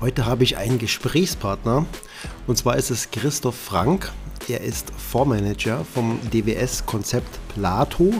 Heute 0.00 0.26
habe 0.26 0.44
ich 0.44 0.56
einen 0.56 0.78
Gesprächspartner 0.78 1.84
und 2.46 2.56
zwar 2.56 2.76
ist 2.76 2.90
es 2.90 3.10
Christoph 3.10 3.56
Frank. 3.56 4.12
Er 4.48 4.60
ist 4.60 4.92
Fondsmanager 4.96 5.84
vom 5.92 6.20
DWS-Konzept 6.32 7.40
Plato. 7.48 8.14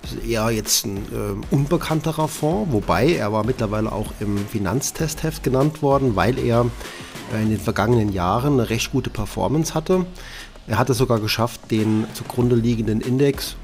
Das 0.00 0.12
ist 0.12 0.24
eher 0.24 0.50
jetzt 0.50 0.86
ein 0.86 0.96
äh, 0.96 1.54
unbekannterer 1.54 2.28
Fonds, 2.28 2.72
wobei 2.72 3.12
er 3.12 3.30
war 3.30 3.44
mittlerweile 3.44 3.92
auch 3.92 4.12
im 4.20 4.38
Finanztestheft 4.38 5.42
genannt 5.42 5.82
worden, 5.82 6.16
weil 6.16 6.38
er 6.38 6.64
in 7.34 7.50
den 7.50 7.60
vergangenen 7.60 8.10
Jahren 8.10 8.54
eine 8.54 8.70
recht 8.70 8.90
gute 8.90 9.10
Performance 9.10 9.74
hatte. 9.74 10.06
Er 10.66 10.78
hat 10.78 10.88
es 10.88 10.96
sogar 10.96 11.20
geschafft, 11.20 11.70
den 11.70 12.06
zugrunde 12.14 12.56
liegenden 12.56 13.02
Index 13.02 13.54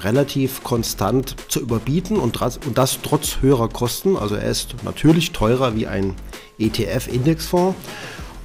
relativ 0.00 0.62
konstant 0.62 1.36
zu 1.48 1.60
überbieten 1.60 2.16
und, 2.16 2.40
und 2.40 2.78
das 2.78 2.98
trotz 3.02 3.38
höherer 3.40 3.68
Kosten. 3.68 4.16
Also 4.16 4.34
er 4.34 4.50
ist 4.50 4.76
natürlich 4.84 5.32
teurer 5.32 5.74
wie 5.74 5.86
ein 5.86 6.14
ETF-Indexfonds. 6.58 7.76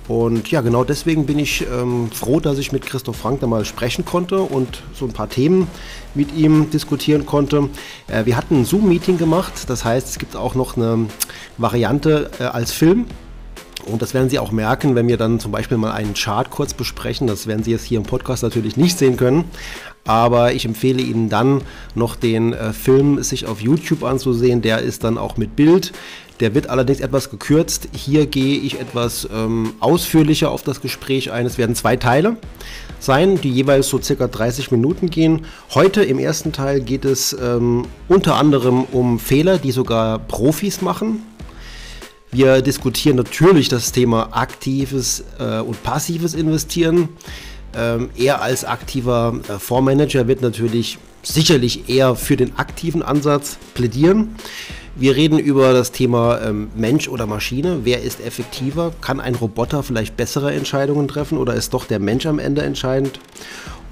Und 0.07 0.49
ja, 0.51 0.61
genau 0.61 0.83
deswegen 0.83 1.25
bin 1.25 1.39
ich 1.39 1.65
ähm, 1.71 2.09
froh, 2.11 2.39
dass 2.39 2.57
ich 2.57 2.71
mit 2.71 2.85
Christoph 2.85 3.15
Frank 3.15 3.39
da 3.39 3.47
mal 3.47 3.63
sprechen 3.63 4.03
konnte 4.03 4.41
und 4.41 4.81
so 4.93 5.05
ein 5.05 5.13
paar 5.13 5.29
Themen 5.29 5.67
mit 6.15 6.33
ihm 6.35 6.69
diskutieren 6.69 7.25
konnte. 7.25 7.69
Äh, 8.07 8.25
wir 8.25 8.35
hatten 8.35 8.61
ein 8.61 8.65
Zoom-Meeting 8.65 9.17
gemacht, 9.17 9.53
das 9.67 9.85
heißt, 9.85 10.09
es 10.09 10.19
gibt 10.19 10.35
auch 10.35 10.55
noch 10.55 10.75
eine 10.75 11.05
Variante 11.57 12.31
äh, 12.39 12.43
als 12.43 12.73
Film. 12.73 13.05
Und 13.85 14.01
das 14.01 14.13
werden 14.13 14.29
Sie 14.29 14.37
auch 14.37 14.51
merken, 14.51 14.95
wenn 14.95 15.07
wir 15.07 15.17
dann 15.17 15.39
zum 15.39 15.51
Beispiel 15.51 15.77
mal 15.77 15.91
einen 15.91 16.13
Chart 16.13 16.49
kurz 16.49 16.73
besprechen. 16.73 17.27
Das 17.27 17.47
werden 17.47 17.63
Sie 17.63 17.71
jetzt 17.71 17.85
hier 17.85 17.97
im 17.97 18.03
Podcast 18.05 18.43
natürlich 18.43 18.77
nicht 18.77 18.97
sehen 18.97 19.17
können. 19.17 19.45
Aber 20.05 20.53
ich 20.53 20.65
empfehle 20.65 21.01
Ihnen 21.01 21.29
dann 21.29 21.61
noch 21.95 22.15
den 22.15 22.53
äh, 22.53 22.73
Film 22.73 23.21
sich 23.23 23.45
auf 23.45 23.61
YouTube 23.61 24.03
anzusehen. 24.03 24.61
Der 24.61 24.79
ist 24.79 25.03
dann 25.03 25.17
auch 25.17 25.37
mit 25.37 25.55
Bild. 25.55 25.93
Der 26.39 26.55
wird 26.55 26.69
allerdings 26.69 27.01
etwas 27.01 27.29
gekürzt. 27.29 27.87
Hier 27.93 28.25
gehe 28.25 28.57
ich 28.57 28.79
etwas 28.79 29.29
ähm, 29.31 29.73
ausführlicher 29.79 30.49
auf 30.49 30.63
das 30.63 30.81
Gespräch 30.81 31.31
ein. 31.31 31.45
Es 31.45 31.59
werden 31.59 31.75
zwei 31.75 31.97
Teile 31.97 32.37
sein, 32.99 33.39
die 33.39 33.51
jeweils 33.51 33.89
so 33.89 34.01
circa 34.01 34.27
30 34.27 34.71
Minuten 34.71 35.11
gehen. 35.11 35.45
Heute 35.75 36.03
im 36.03 36.17
ersten 36.17 36.51
Teil 36.51 36.81
geht 36.81 37.05
es 37.05 37.33
ähm, 37.39 37.85
unter 38.07 38.35
anderem 38.35 38.85
um 38.85 39.19
Fehler, 39.19 39.59
die 39.59 39.71
sogar 39.71 40.17
Profis 40.17 40.81
machen. 40.81 41.21
Wir 42.31 42.61
diskutieren 42.61 43.17
natürlich 43.17 43.69
das 43.69 43.91
Thema 43.91 44.29
aktives 44.31 45.23
äh, 45.37 45.59
und 45.59 45.83
passives 45.83 46.33
Investieren. 46.33 47.09
Ähm, 47.75 48.09
er 48.17 48.41
als 48.41 48.65
aktiver 48.65 49.39
äh, 49.47 49.59
Fondsmanager 49.59 50.27
wird 50.27 50.41
natürlich 50.41 50.97
sicherlich 51.23 51.89
eher 51.89 52.15
für 52.15 52.35
den 52.35 52.57
aktiven 52.57 53.03
Ansatz 53.03 53.57
plädieren. 53.73 54.35
Wir 54.95 55.15
reden 55.15 55.39
über 55.39 55.71
das 55.71 55.91
Thema 55.91 56.41
ähm, 56.41 56.69
Mensch 56.75 57.07
oder 57.07 57.25
Maschine. 57.25 57.79
Wer 57.83 58.01
ist 58.01 58.19
effektiver? 58.19 58.91
Kann 58.99 59.21
ein 59.21 59.35
Roboter 59.35 59.83
vielleicht 59.83 60.17
bessere 60.17 60.53
Entscheidungen 60.53 61.07
treffen 61.07 61.37
oder 61.37 61.53
ist 61.53 61.73
doch 61.73 61.85
der 61.85 61.99
Mensch 61.99 62.25
am 62.25 62.39
Ende 62.39 62.63
entscheidend? 62.63 63.19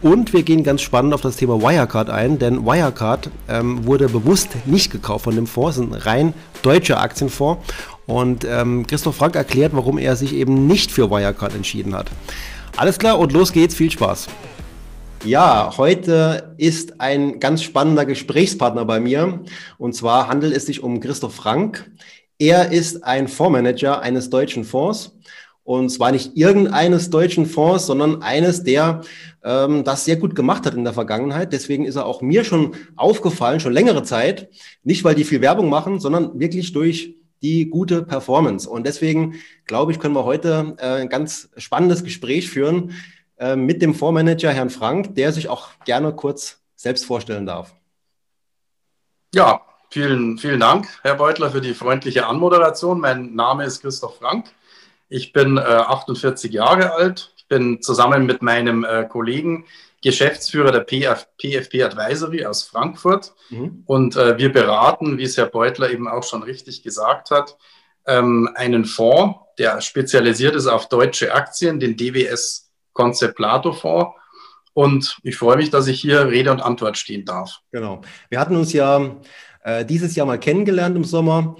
Und 0.01 0.33
wir 0.33 0.43
gehen 0.43 0.63
ganz 0.63 0.81
spannend 0.81 1.13
auf 1.13 1.21
das 1.21 1.35
Thema 1.35 1.61
Wirecard 1.61 2.09
ein, 2.09 2.39
denn 2.39 2.65
Wirecard 2.65 3.29
ähm, 3.49 3.85
wurde 3.85 4.07
bewusst 4.07 4.49
nicht 4.65 4.91
gekauft 4.91 5.25
von 5.25 5.35
dem 5.35 5.45
Fonds, 5.45 5.77
es 5.77 5.83
ist 5.83 5.93
ein 5.93 6.01
rein 6.01 6.33
deutscher 6.61 7.01
Aktienfonds. 7.01 7.61
Und 8.05 8.45
ähm, 8.45 8.87
Christoph 8.87 9.17
Frank 9.17 9.35
erklärt, 9.35 9.73
warum 9.75 9.97
er 9.97 10.15
sich 10.15 10.33
eben 10.33 10.67
nicht 10.67 10.91
für 10.91 11.11
Wirecard 11.11 11.53
entschieden 11.53 11.95
hat. 11.95 12.07
Alles 12.79 12.97
klar 12.97 13.19
und 13.19 13.33
los 13.33 13.51
geht's, 13.51 13.75
viel 13.75 13.91
Spaß. 13.91 14.29
Ja, 15.25 15.73
heute 15.75 16.55
ist 16.55 17.01
ein 17.01 17.41
ganz 17.41 17.61
spannender 17.61 18.05
Gesprächspartner 18.05 18.85
bei 18.85 19.01
mir. 19.01 19.41
Und 19.77 19.95
zwar 19.95 20.29
handelt 20.29 20.55
es 20.55 20.65
sich 20.65 20.81
um 20.81 21.01
Christoph 21.01 21.35
Frank. 21.35 21.91
Er 22.37 22.71
ist 22.71 23.03
ein 23.03 23.27
Fondsmanager 23.27 23.99
eines 23.99 24.29
deutschen 24.29 24.63
Fonds. 24.63 25.17
Und 25.65 25.89
zwar 25.89 26.13
nicht 26.13 26.37
irgendeines 26.37 27.09
deutschen 27.09 27.47
Fonds, 27.47 27.85
sondern 27.85 28.21
eines, 28.21 28.63
der 28.63 29.01
ähm, 29.43 29.83
das 29.83 30.05
sehr 30.05 30.15
gut 30.15 30.33
gemacht 30.33 30.65
hat 30.65 30.73
in 30.73 30.85
der 30.85 30.93
Vergangenheit. 30.93 31.51
Deswegen 31.51 31.83
ist 31.83 31.97
er 31.97 32.05
auch 32.05 32.21
mir 32.21 32.45
schon 32.45 32.75
aufgefallen, 32.95 33.59
schon 33.59 33.73
längere 33.73 34.03
Zeit. 34.03 34.47
Nicht, 34.85 35.03
weil 35.03 35.15
die 35.15 35.25
viel 35.25 35.41
Werbung 35.41 35.67
machen, 35.67 35.99
sondern 35.99 36.39
wirklich 36.39 36.71
durch 36.71 37.18
die 37.41 37.69
gute 37.69 38.03
Performance. 38.03 38.69
Und 38.69 38.85
deswegen 38.85 39.35
glaube 39.65 39.91
ich, 39.91 39.99
können 39.99 40.15
wir 40.15 40.25
heute 40.25 40.75
äh, 40.79 41.01
ein 41.01 41.09
ganz 41.09 41.49
spannendes 41.57 42.03
Gespräch 42.03 42.49
führen 42.49 42.93
äh, 43.37 43.55
mit 43.55 43.81
dem 43.81 43.93
Fondsmanager 43.93 44.51
Herrn 44.51 44.69
Frank, 44.69 45.15
der 45.15 45.31
sich 45.31 45.49
auch 45.49 45.69
gerne 45.85 46.13
kurz 46.13 46.61
selbst 46.75 47.05
vorstellen 47.05 47.45
darf. 47.45 47.73
Ja, 49.33 49.61
vielen, 49.89 50.37
vielen 50.37 50.59
Dank, 50.59 50.87
Herr 51.03 51.15
Beutler, 51.15 51.51
für 51.51 51.61
die 51.61 51.73
freundliche 51.73 52.25
Anmoderation. 52.25 52.99
Mein 52.99 53.35
Name 53.35 53.65
ist 53.65 53.81
Christoph 53.81 54.17
Frank. 54.17 54.47
Ich 55.07 55.33
bin 55.33 55.57
äh, 55.57 55.61
48 55.61 56.51
Jahre 56.51 56.93
alt. 56.93 57.33
Ich 57.37 57.47
bin 57.47 57.81
zusammen 57.81 58.25
mit 58.25 58.41
meinem 58.41 58.83
äh, 58.83 59.05
Kollegen 59.05 59.65
Geschäftsführer 60.01 60.71
der 60.71 60.81
PF, 60.81 61.27
PFP 61.37 61.83
Advisory 61.83 62.45
aus 62.45 62.63
Frankfurt. 62.63 63.33
Mhm. 63.49 63.83
Und 63.85 64.15
äh, 64.15 64.37
wir 64.37 64.51
beraten, 64.51 65.17
wie 65.17 65.23
es 65.23 65.37
Herr 65.37 65.47
Beutler 65.47 65.91
eben 65.91 66.07
auch 66.07 66.23
schon 66.23 66.43
richtig 66.43 66.83
gesagt 66.83 67.31
hat, 67.31 67.57
ähm, 68.07 68.49
einen 68.55 68.85
Fonds, 68.85 69.39
der 69.57 69.81
spezialisiert 69.81 70.55
ist 70.55 70.67
auf 70.67 70.87
deutsche 70.87 71.33
Aktien, 71.33 71.79
den 71.79 71.97
DWS 71.97 72.71
Konzept 72.93 73.35
Plato 73.35 73.73
Fonds. 73.73 74.15
Und 74.73 75.17
ich 75.23 75.35
freue 75.35 75.57
mich, 75.57 75.69
dass 75.69 75.87
ich 75.87 75.99
hier 75.99 76.27
Rede 76.27 76.51
und 76.51 76.61
Antwort 76.61 76.97
stehen 76.97 77.25
darf. 77.25 77.59
Genau. 77.71 78.01
Wir 78.29 78.39
hatten 78.39 78.55
uns 78.55 78.71
ja 78.71 79.17
äh, 79.63 79.85
dieses 79.85 80.15
Jahr 80.15 80.25
mal 80.25 80.39
kennengelernt 80.39 80.95
im 80.95 81.03
Sommer. 81.03 81.57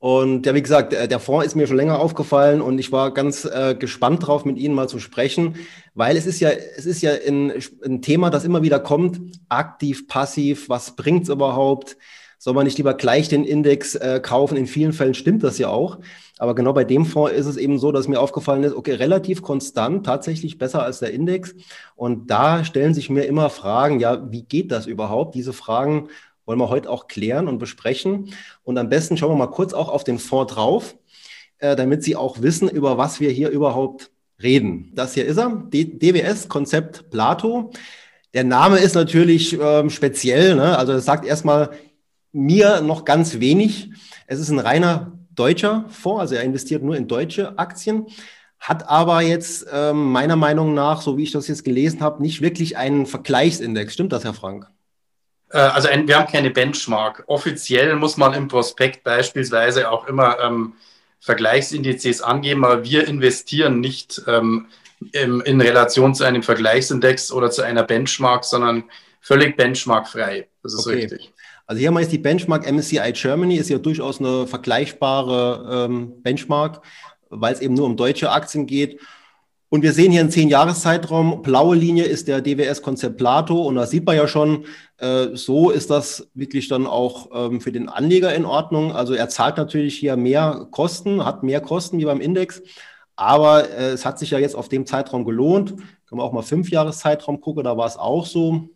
Und 0.00 0.46
ja, 0.46 0.54
wie 0.54 0.62
gesagt, 0.62 0.92
der 0.92 1.20
Fonds 1.20 1.46
ist 1.46 1.56
mir 1.56 1.66
schon 1.66 1.76
länger 1.76 2.00
aufgefallen 2.00 2.62
und 2.62 2.78
ich 2.78 2.90
war 2.90 3.12
ganz 3.12 3.44
äh, 3.44 3.76
gespannt 3.78 4.26
drauf, 4.26 4.46
mit 4.46 4.56
Ihnen 4.56 4.74
mal 4.74 4.88
zu 4.88 4.98
sprechen, 4.98 5.56
weil 5.92 6.16
es 6.16 6.24
ist 6.24 6.40
ja, 6.40 6.48
es 6.48 6.86
ist 6.86 7.02
ja 7.02 7.12
ein, 7.12 7.52
ein 7.84 8.00
Thema, 8.00 8.30
das 8.30 8.46
immer 8.46 8.62
wieder 8.62 8.80
kommt. 8.80 9.20
Aktiv, 9.50 10.08
passiv, 10.08 10.70
was 10.70 10.96
bringt 10.96 11.24
es 11.24 11.28
überhaupt? 11.28 11.98
Soll 12.38 12.54
man 12.54 12.64
nicht 12.64 12.78
lieber 12.78 12.94
gleich 12.94 13.28
den 13.28 13.44
Index 13.44 13.94
äh, 13.94 14.18
kaufen? 14.22 14.56
In 14.56 14.66
vielen 14.66 14.94
Fällen 14.94 15.12
stimmt 15.12 15.44
das 15.44 15.58
ja 15.58 15.68
auch. 15.68 15.98
Aber 16.38 16.54
genau 16.54 16.72
bei 16.72 16.84
dem 16.84 17.04
Fonds 17.04 17.34
ist 17.34 17.44
es 17.44 17.58
eben 17.58 17.78
so, 17.78 17.92
dass 17.92 18.08
mir 18.08 18.18
aufgefallen 18.18 18.64
ist, 18.64 18.74
okay, 18.74 18.94
relativ 18.94 19.42
konstant, 19.42 20.06
tatsächlich 20.06 20.56
besser 20.56 20.82
als 20.82 21.00
der 21.00 21.12
Index. 21.12 21.54
Und 21.94 22.30
da 22.30 22.64
stellen 22.64 22.94
sich 22.94 23.10
mir 23.10 23.24
immer 23.24 23.50
Fragen, 23.50 24.00
ja, 24.00 24.32
wie 24.32 24.44
geht 24.44 24.72
das 24.72 24.86
überhaupt? 24.86 25.34
Diese 25.34 25.52
Fragen 25.52 26.08
wollen 26.50 26.58
wir 26.58 26.68
heute 26.68 26.90
auch 26.90 27.06
klären 27.06 27.46
und 27.46 27.58
besprechen. 27.58 28.34
Und 28.64 28.76
am 28.76 28.88
besten 28.88 29.16
schauen 29.16 29.30
wir 29.30 29.36
mal 29.36 29.52
kurz 29.52 29.72
auch 29.72 29.88
auf 29.88 30.02
den 30.02 30.18
Fonds 30.18 30.52
drauf, 30.52 30.96
äh, 31.58 31.76
damit 31.76 32.02
Sie 32.02 32.16
auch 32.16 32.42
wissen, 32.42 32.68
über 32.68 32.98
was 32.98 33.20
wir 33.20 33.30
hier 33.30 33.50
überhaupt 33.50 34.10
reden. 34.42 34.90
Das 34.96 35.14
hier 35.14 35.26
ist 35.26 35.36
er, 35.36 35.50
DWS-Konzept 35.72 37.08
Plato. 37.08 37.70
Der 38.34 38.42
Name 38.42 38.78
ist 38.78 38.96
natürlich 38.96 39.56
ähm, 39.60 39.90
speziell, 39.90 40.56
ne? 40.56 40.76
also 40.76 40.92
das 40.92 41.04
sagt 41.04 41.24
erstmal 41.24 41.70
mir 42.32 42.80
noch 42.80 43.04
ganz 43.04 43.38
wenig. 43.38 43.90
Es 44.26 44.40
ist 44.40 44.50
ein 44.50 44.58
reiner 44.58 45.12
deutscher 45.30 45.84
Fonds, 45.88 46.20
also 46.20 46.34
er 46.34 46.42
investiert 46.42 46.82
nur 46.82 46.96
in 46.96 47.06
deutsche 47.06 47.60
Aktien, 47.60 48.06
hat 48.58 48.88
aber 48.88 49.20
jetzt 49.20 49.68
äh, 49.72 49.92
meiner 49.92 50.34
Meinung 50.34 50.74
nach, 50.74 51.00
so 51.00 51.16
wie 51.16 51.22
ich 51.22 51.30
das 51.30 51.46
jetzt 51.46 51.64
gelesen 51.64 52.00
habe, 52.00 52.20
nicht 52.20 52.40
wirklich 52.40 52.76
einen 52.76 53.06
Vergleichsindex. 53.06 53.92
Stimmt 53.92 54.12
das, 54.12 54.24
Herr 54.24 54.34
Frank? 54.34 54.68
Äh, 55.50 55.58
also 55.58 55.88
ein, 55.88 56.08
wir 56.08 56.18
haben 56.18 56.30
keine 56.30 56.50
Benchmark. 56.50 57.24
Offiziell 57.26 57.96
muss 57.96 58.16
man 58.16 58.34
im 58.34 58.48
Prospekt 58.48 59.04
beispielsweise 59.04 59.90
auch 59.90 60.06
immer 60.06 60.38
ähm, 60.40 60.74
Vergleichsindizes 61.20 62.22
angeben, 62.22 62.64
aber 62.64 62.84
wir 62.84 63.06
investieren 63.06 63.80
nicht 63.80 64.22
ähm, 64.26 64.66
im, 65.12 65.40
in 65.42 65.60
Relation 65.60 66.14
zu 66.14 66.24
einem 66.24 66.42
Vergleichsindex 66.42 67.32
oder 67.32 67.50
zu 67.50 67.62
einer 67.62 67.82
Benchmark, 67.82 68.44
sondern 68.44 68.84
völlig 69.20 69.56
benchmarkfrei. 69.56 70.48
Das 70.62 70.74
ist 70.74 70.86
okay. 70.86 70.96
richtig. 70.96 71.32
Also 71.66 71.80
hier 71.80 71.90
mal 71.90 72.02
ist 72.02 72.12
die 72.12 72.18
Benchmark 72.18 72.70
MSCI 72.70 73.12
Germany, 73.12 73.56
ist 73.56 73.70
ja 73.70 73.78
durchaus 73.78 74.18
eine 74.18 74.46
vergleichbare 74.46 75.86
ähm, 75.88 76.20
Benchmark, 76.22 76.82
weil 77.28 77.54
es 77.54 77.60
eben 77.60 77.74
nur 77.74 77.86
um 77.86 77.96
deutsche 77.96 78.30
Aktien 78.32 78.66
geht. 78.66 79.00
Und 79.72 79.82
wir 79.82 79.92
sehen 79.92 80.10
hier 80.10 80.20
einen 80.20 80.32
Zehn-Jahres-Zeitraum. 80.32 81.42
Blaue 81.42 81.76
Linie 81.76 82.04
ist 82.04 82.26
der 82.26 82.40
DWS-Konzept 82.40 83.16
Plato. 83.16 83.62
Und 83.62 83.76
da 83.76 83.86
sieht 83.86 84.04
man 84.04 84.16
ja 84.16 84.26
schon, 84.26 84.64
äh, 84.98 85.28
so 85.34 85.70
ist 85.70 85.90
das 85.90 86.28
wirklich 86.34 86.66
dann 86.66 86.88
auch 86.88 87.30
ähm, 87.32 87.60
für 87.60 87.70
den 87.70 87.88
Anleger 87.88 88.34
in 88.34 88.44
Ordnung. 88.44 88.90
Also 88.90 89.14
er 89.14 89.28
zahlt 89.28 89.58
natürlich 89.58 89.96
hier 89.96 90.16
mehr 90.16 90.66
Kosten, 90.72 91.24
hat 91.24 91.44
mehr 91.44 91.60
Kosten 91.60 91.98
wie 91.98 92.04
beim 92.04 92.20
Index. 92.20 92.62
Aber 93.14 93.70
äh, 93.70 93.90
es 93.90 94.04
hat 94.04 94.18
sich 94.18 94.32
ja 94.32 94.40
jetzt 94.40 94.56
auf 94.56 94.68
dem 94.68 94.86
Zeitraum 94.86 95.24
gelohnt. 95.24 95.76
Können 96.06 96.20
wir 96.20 96.24
auch 96.24 96.32
mal 96.32 96.42
Fünf-Jahres-Zeitraum 96.42 97.40
gucken, 97.40 97.62
da 97.62 97.76
war 97.76 97.86
es 97.86 97.96
auch 97.96 98.26
so. 98.26 98.70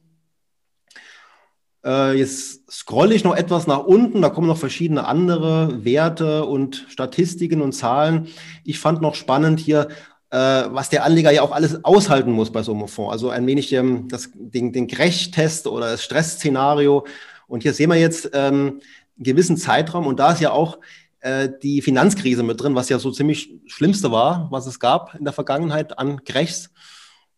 Äh, 1.85 2.17
jetzt 2.17 2.71
scrolle 2.71 3.15
ich 3.17 3.25
noch 3.25 3.35
etwas 3.35 3.67
nach 3.67 3.85
unten, 3.85 4.23
da 4.23 4.31
kommen 4.31 4.47
noch 4.47 4.59
verschiedene 4.59 5.07
andere 5.07 5.85
Werte 5.85 6.45
und 6.45 6.87
Statistiken 6.89 7.61
und 7.61 7.73
Zahlen. 7.73 8.29
Ich 8.63 8.79
fand 8.79 9.03
noch 9.03 9.17
spannend 9.17 9.59
hier, 9.59 9.89
was 10.37 10.89
der 10.91 11.05
Anleger 11.05 11.31
ja 11.31 11.43
auch 11.43 11.53
alles 11.53 11.85
aushalten 11.85 12.33
muss 12.33 12.51
bei 12.51 12.63
so 12.63 12.73
einem 12.73 12.89
Fonds. 12.89 13.13
Also 13.13 13.31
ein 13.31 13.47
wenig 13.47 13.73
ähm, 13.73 14.09
das, 14.09 14.31
den, 14.35 14.73
den 14.73 14.87
Crash-Test 14.87 15.67
oder 15.67 15.93
das 15.93 16.03
Stressszenario. 16.03 17.07
Und 17.47 17.63
hier 17.63 17.75
sehen 17.75 17.91
wir 17.91 17.97
jetzt 17.97 18.31
ähm, 18.33 18.81
einen 19.17 19.25
gewissen 19.25 19.57
Zeitraum 19.57 20.07
und 20.07 20.19
da 20.19 20.33
ist 20.33 20.41
ja 20.41 20.51
auch 20.51 20.79
äh, 21.21 21.49
die 21.63 21.83
Finanzkrise 21.83 22.43
mit 22.43 22.61
drin, 22.61 22.75
was 22.75 22.89
ja 22.89 22.99
so 22.99 23.11
ziemlich 23.11 23.55
Schlimmste 23.67 24.11
war, 24.11 24.49
was 24.51 24.67
es 24.67 24.81
gab 24.81 25.15
in 25.15 25.25
der 25.25 25.33
Vergangenheit 25.33 25.99
an 25.99 26.25
Crashs. 26.25 26.71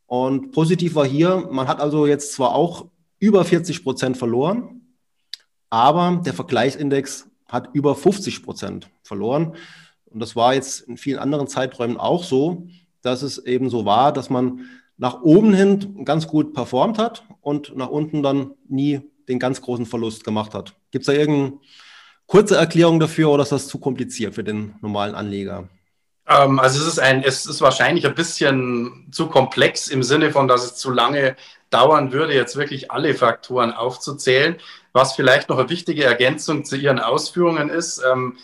Und 0.07 0.53
positiv 0.53 0.95
war 0.95 1.07
hier, 1.07 1.49
man 1.51 1.69
hat 1.69 1.81
also 1.81 2.07
jetzt 2.07 2.33
zwar 2.33 2.55
auch 2.55 2.87
über 3.19 3.45
40 3.45 3.83
Prozent 3.83 4.17
verloren, 4.17 4.83
aber 5.71 6.23
der 6.25 6.35
Vergleichsindex 6.35 7.29
hat 7.49 7.71
über 7.75 7.95
50 7.95 8.43
Prozent 8.43 8.89
verloren. 9.03 9.55
Und 10.07 10.21
das 10.21 10.35
war 10.35 10.55
jetzt 10.55 10.81
in 10.81 10.97
vielen 10.97 11.19
anderen 11.19 11.47
Zeiträumen 11.47 11.97
auch 11.97 12.25
so, 12.25 12.69
dass 13.07 13.23
es 13.23 13.39
eben 13.39 13.71
so 13.71 13.85
war, 13.85 14.13
dass 14.13 14.31
man 14.31 14.67
nach 14.99 15.23
oben 15.23 15.55
hin 15.55 16.05
ganz 16.05 16.27
gut 16.27 16.55
performt 16.55 16.99
hat 16.99 17.25
und 17.41 17.77
nach 17.77 17.89
unten 17.89 18.23
dann 18.23 18.53
nie 18.69 19.01
den 19.29 19.39
ganz 19.39 19.61
großen 19.61 19.87
Verlust 19.87 20.25
gemacht 20.25 20.55
hat. 20.55 20.75
Gibt 20.91 21.03
es 21.03 21.07
da 21.07 21.13
irgendeine 21.13 21.59
kurze 22.27 22.57
Erklärung 22.57 23.01
dafür 23.01 23.31
oder 23.31 23.43
ist 23.43 23.53
das 23.53 23.69
zu 23.69 23.79
kompliziert 23.79 24.35
für 24.35 24.45
den 24.45 24.75
normalen 24.81 25.15
Anleger? 25.15 25.69
Ähm, 26.29 26.59
also 26.59 26.81
es 26.81 26.87
ist, 26.87 26.99
ein, 26.99 27.23
es 27.23 27.47
ist 27.47 27.61
wahrscheinlich 27.61 28.07
ein 28.07 28.15
bisschen 28.15 29.09
zu 29.13 29.29
komplex 29.29 29.89
im 29.89 30.03
Sinne 30.03 30.31
von, 30.33 30.49
dass 30.49 30.65
es 30.65 30.77
zu 30.77 30.91
lange 30.91 31.37
dauern 31.71 32.13
würde, 32.13 32.35
jetzt 32.35 32.57
wirklich 32.57 32.91
alle 32.91 33.15
Faktoren 33.15 33.73
aufzuzählen. 33.73 34.57
Was 34.93 35.15
vielleicht 35.15 35.49
noch 35.49 35.59
eine 35.59 35.69
wichtige 35.69 36.05
Ergänzung 36.05 36.65
zu 36.65 36.77
Ihren 36.77 37.01
Ausführungen 37.01 37.69
ist, 37.69 38.03
ähm, 38.11 38.37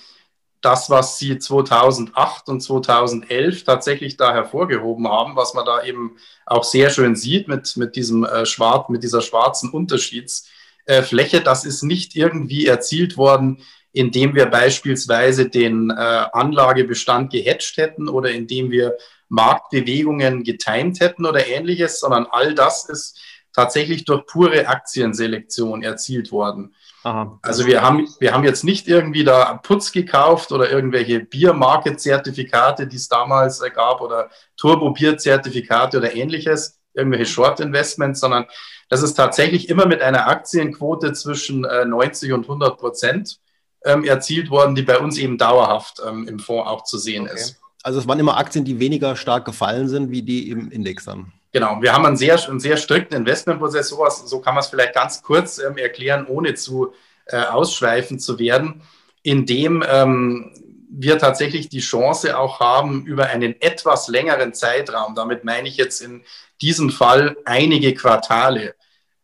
das, 0.62 0.88
was 0.90 1.18
Sie 1.18 1.38
2008 1.38 2.48
und 2.48 2.60
2011 2.60 3.64
tatsächlich 3.64 4.16
da 4.16 4.32
hervorgehoben 4.32 5.08
haben, 5.08 5.36
was 5.36 5.54
man 5.54 5.66
da 5.66 5.82
eben 5.84 6.16
auch 6.46 6.64
sehr 6.64 6.90
schön 6.90 7.16
sieht 7.16 7.48
mit, 7.48 7.76
mit, 7.76 7.96
diesem, 7.96 8.24
äh, 8.24 8.46
schwarz, 8.46 8.88
mit 8.88 9.02
dieser 9.02 9.20
schwarzen 9.20 9.70
Unterschiedsfläche, 9.70 11.38
äh, 11.38 11.42
das 11.42 11.64
ist 11.64 11.82
nicht 11.82 12.16
irgendwie 12.16 12.66
erzielt 12.66 13.16
worden, 13.16 13.62
indem 13.92 14.34
wir 14.34 14.46
beispielsweise 14.46 15.48
den 15.48 15.90
äh, 15.90 15.94
Anlagebestand 15.94 17.30
gehatcht 17.30 17.76
hätten 17.76 18.08
oder 18.08 18.30
indem 18.30 18.70
wir 18.70 18.96
Marktbewegungen 19.28 20.44
getimt 20.44 21.00
hätten 21.00 21.26
oder 21.26 21.46
ähnliches, 21.46 22.00
sondern 22.00 22.26
all 22.30 22.54
das 22.54 22.88
ist 22.88 23.18
tatsächlich 23.52 24.04
durch 24.04 24.26
pure 24.26 24.66
Aktienselektion 24.66 25.82
erzielt 25.82 26.32
worden. 26.32 26.74
Aha. 27.04 27.38
Also 27.42 27.66
wir 27.66 27.82
haben, 27.82 28.08
wir 28.20 28.32
haben 28.32 28.44
jetzt 28.44 28.64
nicht 28.64 28.88
irgendwie 28.88 29.24
da 29.24 29.54
Putz 29.54 29.92
gekauft 29.92 30.52
oder 30.52 30.70
irgendwelche 30.70 31.20
Bier-Market-Zertifikate, 31.20 32.86
die 32.86 32.96
es 32.96 33.08
damals 33.08 33.60
äh, 33.60 33.70
gab 33.70 34.00
oder 34.00 34.30
Turbo-Bier-Zertifikate 34.56 35.98
oder 35.98 36.14
ähnliches, 36.14 36.80
irgendwelche 36.94 37.26
Short-Investments, 37.26 38.20
sondern 38.20 38.46
das 38.88 39.02
ist 39.02 39.14
tatsächlich 39.14 39.68
immer 39.68 39.86
mit 39.86 40.02
einer 40.02 40.28
Aktienquote 40.28 41.12
zwischen 41.12 41.64
äh, 41.64 41.84
90 41.84 42.32
und 42.32 42.42
100 42.42 42.78
Prozent 42.78 43.38
ähm, 43.84 44.04
erzielt 44.04 44.50
worden, 44.50 44.74
die 44.74 44.82
bei 44.82 44.98
uns 44.98 45.18
eben 45.18 45.38
dauerhaft 45.38 46.00
ähm, 46.06 46.28
im 46.28 46.38
Fonds 46.38 46.68
auch 46.68 46.84
zu 46.84 46.98
sehen 46.98 47.24
okay. 47.24 47.34
ist. 47.34 47.56
Also 47.82 47.98
es 47.98 48.06
waren 48.06 48.20
immer 48.20 48.36
Aktien, 48.36 48.64
die 48.64 48.78
weniger 48.78 49.16
stark 49.16 49.44
gefallen 49.44 49.88
sind, 49.88 50.10
wie 50.10 50.22
die 50.22 50.50
im 50.50 50.70
Index 50.70 51.04
dann. 51.04 51.32
Genau, 51.52 51.82
wir 51.82 51.92
haben 51.92 52.06
einen 52.06 52.16
sehr, 52.16 52.42
einen 52.48 52.60
sehr 52.60 52.78
strikten 52.78 53.14
Investmentprozess. 53.14 53.88
Sowas, 53.88 54.22
so 54.26 54.40
kann 54.40 54.54
man 54.54 54.62
es 54.62 54.68
vielleicht 54.68 54.94
ganz 54.94 55.22
kurz 55.22 55.58
ähm, 55.58 55.76
erklären, 55.76 56.26
ohne 56.26 56.54
zu 56.54 56.94
äh, 57.26 57.36
ausschweifen 57.36 58.18
zu 58.18 58.38
werden, 58.38 58.82
indem 59.22 59.84
ähm, 59.86 60.52
wir 60.90 61.18
tatsächlich 61.18 61.68
die 61.68 61.80
Chance 61.80 62.38
auch 62.38 62.60
haben, 62.60 63.04
über 63.04 63.26
einen 63.26 63.60
etwas 63.60 64.08
längeren 64.08 64.54
Zeitraum, 64.54 65.14
damit 65.14 65.44
meine 65.44 65.68
ich 65.68 65.76
jetzt 65.76 66.00
in 66.00 66.24
diesem 66.62 66.90
Fall 66.90 67.36
einige 67.44 67.94
Quartale, 67.94 68.74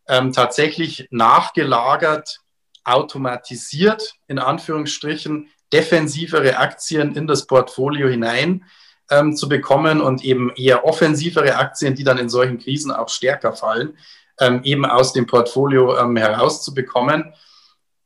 ähm, 0.07 0.31
tatsächlich 0.31 1.07
nachgelagert, 1.11 2.41
automatisiert, 2.83 4.15
in 4.27 4.39
Anführungsstrichen, 4.39 5.49
defensivere 5.73 6.57
Aktien 6.57 7.15
in 7.15 7.27
das 7.27 7.45
Portfolio 7.45 8.07
hinein 8.07 8.65
ähm, 9.09 9.35
zu 9.35 9.49
bekommen 9.49 10.01
und 10.01 10.23
eben 10.23 10.51
eher 10.55 10.85
offensivere 10.85 11.55
Aktien, 11.55 11.95
die 11.95 12.03
dann 12.03 12.17
in 12.17 12.29
solchen 12.29 12.59
Krisen 12.59 12.91
auch 12.91 13.09
stärker 13.09 13.53
fallen, 13.53 13.97
ähm, 14.39 14.61
eben 14.63 14.85
aus 14.85 15.13
dem 15.13 15.25
Portfolio 15.25 15.97
ähm, 15.97 16.15
herauszubekommen. 16.15 17.33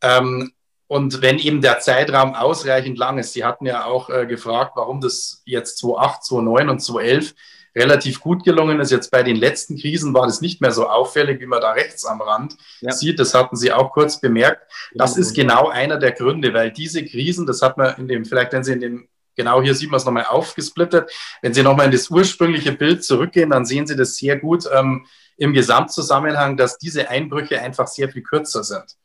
Ähm, 0.01 0.51
und 0.87 1.21
wenn 1.21 1.39
eben 1.39 1.61
der 1.61 1.79
Zeitraum 1.79 2.35
ausreichend 2.35 2.97
lang 2.97 3.17
ist, 3.17 3.33
Sie 3.33 3.43
hatten 3.43 3.65
ja 3.65 3.85
auch 3.85 4.09
äh, 4.09 4.25
gefragt, 4.25 4.73
warum 4.75 5.01
das 5.01 5.41
jetzt 5.45 5.79
2008, 5.79 6.23
2009 6.23 6.69
und 6.69 6.79
2011 6.79 7.33
relativ 7.75 8.21
gut 8.21 8.43
gelungen 8.43 8.79
ist. 8.79 8.91
Jetzt 8.91 9.09
bei 9.09 9.23
den 9.23 9.35
letzten 9.35 9.77
Krisen 9.79 10.13
war 10.13 10.25
das 10.27 10.41
nicht 10.41 10.61
mehr 10.61 10.71
so 10.71 10.87
auffällig, 10.87 11.39
wie 11.39 11.45
man 11.45 11.61
da 11.61 11.71
rechts 11.71 12.05
am 12.05 12.21
Rand 12.21 12.55
ja. 12.81 12.91
sieht. 12.91 13.19
Das 13.19 13.33
hatten 13.33 13.55
Sie 13.55 13.71
auch 13.71 13.91
kurz 13.91 14.19
bemerkt. 14.19 14.71
Das 14.93 15.17
ist 15.17 15.33
genau 15.33 15.69
einer 15.69 15.97
der 15.97 16.11
Gründe, 16.11 16.53
weil 16.53 16.71
diese 16.71 17.03
Krisen, 17.03 17.47
das 17.47 17.61
hat 17.61 17.77
man 17.77 17.95
in 17.97 18.07
dem, 18.07 18.25
vielleicht 18.25 18.53
wenn 18.53 18.63
Sie 18.63 18.73
in 18.73 18.79
dem 18.79 19.07
genau 19.35 19.61
hier 19.61 19.75
sieht 19.75 19.91
man 19.91 19.97
es 19.97 20.05
nochmal 20.05 20.25
aufgesplittet. 20.25 21.11
Wenn 21.41 21.53
Sie 21.53 21.63
nochmal 21.63 21.87
in 21.87 21.91
das 21.91 22.09
ursprüngliche 22.09 22.71
Bild 22.71 23.03
zurückgehen, 23.03 23.49
dann 23.49 23.65
sehen 23.65 23.87
Sie 23.87 23.95
das 23.95 24.17
sehr 24.17 24.37
gut 24.37 24.65
ähm, 24.73 25.05
im 25.37 25.53
Gesamtzusammenhang, 25.53 26.57
dass 26.57 26.77
diese 26.77 27.09
Einbrüche 27.09 27.61
einfach 27.61 27.87
sehr 27.87 28.09
viel 28.09 28.23
kürzer 28.23 28.63
sind. 28.63 28.95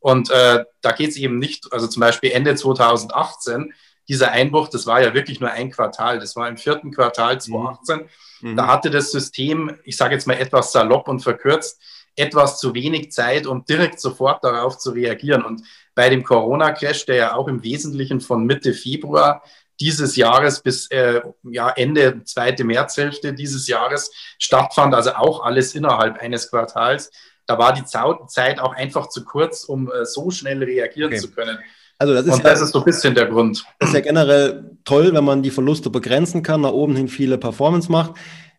Und 0.00 0.30
äh, 0.30 0.64
da 0.82 0.92
geht 0.92 1.10
es 1.10 1.16
eben 1.16 1.38
nicht, 1.38 1.72
also 1.72 1.86
zum 1.86 2.00
Beispiel 2.00 2.30
Ende 2.30 2.54
2018, 2.54 3.72
dieser 4.08 4.30
Einbruch, 4.30 4.68
das 4.68 4.86
war 4.86 5.02
ja 5.02 5.14
wirklich 5.14 5.40
nur 5.40 5.50
ein 5.50 5.70
Quartal, 5.70 6.20
das 6.20 6.36
war 6.36 6.48
im 6.48 6.56
vierten 6.56 6.92
Quartal 6.92 7.40
2018. 7.40 8.08
Mhm. 8.40 8.56
Da 8.56 8.68
hatte 8.68 8.90
das 8.90 9.10
System, 9.10 9.76
ich 9.84 9.96
sage 9.96 10.14
jetzt 10.14 10.26
mal 10.26 10.34
etwas 10.34 10.72
salopp 10.72 11.08
und 11.08 11.20
verkürzt, 11.20 11.80
etwas 12.14 12.58
zu 12.58 12.74
wenig 12.74 13.12
Zeit, 13.12 13.46
um 13.46 13.64
direkt 13.64 14.00
sofort 14.00 14.42
darauf 14.42 14.78
zu 14.78 14.92
reagieren. 14.92 15.44
Und 15.44 15.62
bei 15.94 16.08
dem 16.08 16.24
Corona-Crash, 16.24 17.06
der 17.06 17.16
ja 17.16 17.34
auch 17.34 17.48
im 17.48 17.62
Wesentlichen 17.62 18.20
von 18.20 18.46
Mitte 18.46 18.72
Februar 18.72 19.42
dieses 19.80 20.16
Jahres 20.16 20.60
bis 20.60 20.90
äh, 20.90 21.20
ja, 21.44 21.70
Ende 21.70 22.22
zweite 22.24 22.64
Märzhälfte 22.64 23.32
dieses 23.32 23.68
Jahres 23.68 24.10
stattfand, 24.38 24.94
also 24.94 25.12
auch 25.14 25.44
alles 25.44 25.74
innerhalb 25.74 26.18
eines 26.18 26.50
Quartals. 26.50 27.10
Da 27.46 27.58
war 27.58 27.72
die 27.72 27.84
Zeit 27.84 28.58
auch 28.58 28.74
einfach 28.74 29.08
zu 29.08 29.24
kurz, 29.24 29.64
um 29.64 29.90
äh, 29.90 30.04
so 30.04 30.30
schnell 30.30 30.62
reagieren 30.62 31.12
okay. 31.12 31.20
zu 31.20 31.30
können. 31.30 31.58
Also 31.98 32.12
das 32.12 32.26
ist, 32.26 32.34
Und 32.34 32.44
das 32.44 32.60
ja, 32.60 32.66
ist 32.66 32.72
so 32.72 32.78
ein 32.80 32.84
bisschen 32.84 33.14
der 33.14 33.26
Grund. 33.26 33.64
Das 33.78 33.90
ist 33.90 33.94
ja 33.94 34.00
generell 34.00 34.70
toll, 34.84 35.14
wenn 35.14 35.24
man 35.24 35.42
die 35.42 35.50
Verluste 35.50 35.88
begrenzen 35.88 36.42
kann, 36.42 36.60
nach 36.60 36.72
oben 36.72 36.94
hin 36.96 37.08
viele 37.08 37.38
Performance 37.38 37.90
macht. 37.90 38.14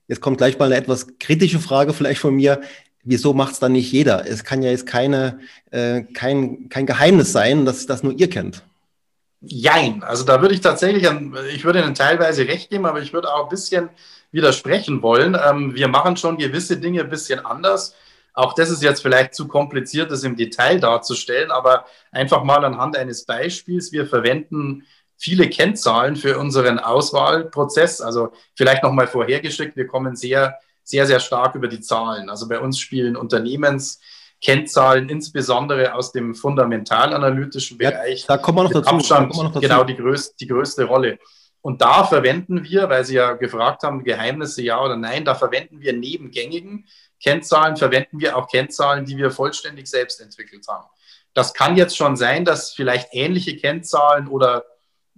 Jetzt 0.07 0.21
kommt 0.21 0.37
gleich 0.37 0.57
mal 0.57 0.65
eine 0.65 0.77
etwas 0.77 1.17
kritische 1.19 1.59
Frage 1.59 1.93
vielleicht 1.93 2.21
von 2.21 2.33
mir. 2.33 2.61
Wieso 3.03 3.33
macht 3.33 3.53
es 3.53 3.59
dann 3.59 3.73
nicht 3.73 3.91
jeder? 3.91 4.27
Es 4.27 4.43
kann 4.43 4.63
ja 4.63 4.71
jetzt 4.71 4.87
keine, 4.87 5.39
äh, 5.71 6.01
kein, 6.01 6.69
kein 6.69 6.85
Geheimnis 6.85 7.31
sein, 7.31 7.65
dass 7.65 7.85
das 7.85 8.03
nur 8.03 8.13
ihr 8.13 8.29
kennt. 8.29 8.63
Jein. 9.41 10.03
Also 10.03 10.23
da 10.23 10.41
würde 10.41 10.55
ich 10.55 10.61
tatsächlich, 10.61 11.07
an, 11.07 11.35
ich 11.53 11.63
würde 11.63 11.79
Ihnen 11.81 11.93
teilweise 11.93 12.47
recht 12.47 12.69
geben, 12.69 12.85
aber 12.85 13.01
ich 13.01 13.13
würde 13.13 13.31
auch 13.33 13.43
ein 13.43 13.49
bisschen 13.49 13.89
widersprechen 14.31 15.01
wollen. 15.01 15.37
Ähm, 15.41 15.75
wir 15.75 15.87
machen 15.87 16.17
schon 16.17 16.37
gewisse 16.37 16.77
Dinge 16.77 17.01
ein 17.01 17.09
bisschen 17.09 17.45
anders. 17.45 17.95
Auch 18.33 18.53
das 18.53 18.69
ist 18.69 18.83
jetzt 18.83 19.01
vielleicht 19.01 19.35
zu 19.35 19.47
kompliziert, 19.47 20.11
das 20.11 20.23
im 20.23 20.35
Detail 20.35 20.79
darzustellen, 20.79 21.51
aber 21.51 21.85
einfach 22.11 22.43
mal 22.43 22.65
anhand 22.65 22.97
eines 22.97 23.25
Beispiels. 23.25 23.91
Wir 23.91 24.07
verwenden 24.07 24.85
viele 25.17 25.49
Kennzahlen 25.49 26.15
für 26.15 26.37
unseren 26.37 26.79
Auswahlprozess. 26.79 28.01
Also 28.01 28.31
vielleicht 28.55 28.83
nochmal 28.83 29.07
vorhergeschickt, 29.07 29.75
wir 29.75 29.87
kommen 29.87 30.15
sehr, 30.15 30.57
sehr, 30.83 31.05
sehr 31.05 31.19
stark 31.19 31.55
über 31.55 31.67
die 31.67 31.81
Zahlen. 31.81 32.29
Also 32.29 32.47
bei 32.47 32.59
uns 32.59 32.79
spielen 32.79 33.15
Unternehmens- 33.15 33.99
Kennzahlen, 34.41 35.09
insbesondere 35.09 35.93
aus 35.95 36.11
dem 36.11 36.35
fundamentalanalytischen 36.35 37.77
Bereich. 37.77 38.21
Ja, 38.21 38.35
da 38.35 38.37
kommen 38.37 38.59
wir 38.59 38.63
noch 38.63 38.73
dazu. 38.73 38.89
Abstand, 38.89 39.35
noch 39.35 39.47
dazu. 39.47 39.61
Genau, 39.61 39.83
die 39.83 39.95
größte, 39.95 40.35
die 40.39 40.47
größte 40.47 40.83
Rolle. 40.83 41.17
Und 41.61 41.81
da 41.81 42.03
verwenden 42.03 42.63
wir, 42.63 42.87
weil 42.89 43.03
Sie 43.03 43.15
ja 43.15 43.33
gefragt 43.33 43.83
haben, 43.83 44.03
Geheimnisse 44.03 44.61
ja 44.61 44.81
oder 44.81 44.95
nein, 44.95 45.25
da 45.25 45.35
verwenden 45.35 45.81
wir 45.81 45.93
neben 45.93 46.31
gängigen 46.31 46.87
Kennzahlen, 47.21 47.77
verwenden 47.77 48.19
wir 48.19 48.37
auch 48.37 48.47
Kennzahlen, 48.47 49.05
die 49.05 49.17
wir 49.17 49.31
vollständig 49.31 49.87
selbst 49.87 50.21
entwickelt 50.21 50.67
haben. 50.67 50.87
Das 51.33 51.53
kann 51.53 51.75
jetzt 51.75 51.97
schon 51.97 52.15
sein, 52.15 52.45
dass 52.45 52.73
vielleicht 52.73 53.09
ähnliche 53.11 53.57
Kennzahlen 53.57 54.27
oder 54.27 54.65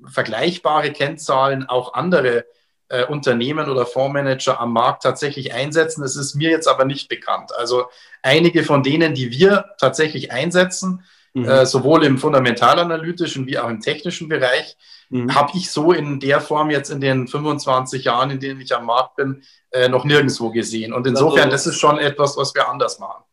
vergleichbare 0.06 0.92
Kennzahlen 0.92 1.68
auch 1.68 1.94
andere 1.94 2.46
äh, 2.90 3.06
Unternehmen 3.06 3.70
oder 3.70 3.86
Fondsmanager 3.86 4.60
am 4.60 4.74
Markt 4.74 5.04
tatsächlich 5.04 5.54
einsetzen. 5.54 6.04
Es 6.04 6.16
ist 6.16 6.36
mir 6.36 6.50
jetzt 6.50 6.68
aber 6.68 6.86
nicht 6.86 7.08
bekannt. 7.08 7.52
Also 7.58 7.86
einige 8.22 8.64
von 8.64 8.84
denen, 8.84 9.14
die 9.14 9.32
wir 9.32 9.66
tatsächlich 9.80 10.32
einsetzen, 10.32 11.04
mhm. 11.34 11.46
äh, 11.46 11.66
sowohl 11.66 12.04
im 12.04 12.18
fundamentalanalytischen 12.18 13.48
wie 13.48 13.58
auch 13.60 13.70
im 13.70 13.80
technischen 13.80 14.28
Bereich, 14.28 14.76
mhm. 15.10 15.34
habe 15.34 15.52
ich 15.56 15.72
so 15.72 15.92
in 15.92 16.20
der 16.20 16.42
Form 16.42 16.70
jetzt 16.70 16.90
in 16.90 17.00
den 17.00 17.28
25 17.28 18.04
Jahren, 18.04 18.32
in 18.32 18.40
denen 18.40 18.60
ich 18.60 18.76
am 18.76 18.86
Markt 18.86 19.16
bin, 19.16 19.44
äh, 19.72 19.88
noch 19.88 20.06
nirgendwo 20.06 20.50
gesehen. 20.50 20.94
Und 20.94 21.08
insofern, 21.08 21.46
also, 21.46 21.52
das 21.52 21.68
ist 21.68 21.80
schon 21.80 22.00
etwas, 22.00 22.38
was 22.38 22.54
wir 22.56 22.68
anders 22.68 23.00
machen. 23.00 23.24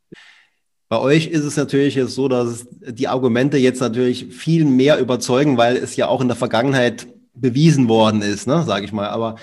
Bei 0.88 1.00
euch 1.00 1.26
ist 1.26 1.44
es 1.44 1.56
natürlich 1.56 1.96
jetzt 1.96 2.14
so, 2.14 2.28
dass 2.28 2.66
die 2.70 3.08
Argumente 3.08 3.56
jetzt 3.56 3.80
natürlich 3.80 4.26
viel 4.26 4.64
mehr 4.64 4.98
überzeugen, 4.98 5.56
weil 5.56 5.76
es 5.76 5.96
ja 5.96 6.06
auch 6.06 6.20
in 6.20 6.28
der 6.28 6.36
Vergangenheit 6.36 7.08
bewiesen 7.36 7.88
worden 7.88 8.22
ist, 8.22 8.46
ne, 8.46 8.64
sage 8.64 8.84
ich 8.84 8.92
mal. 8.92 9.08
Aber 9.08 9.36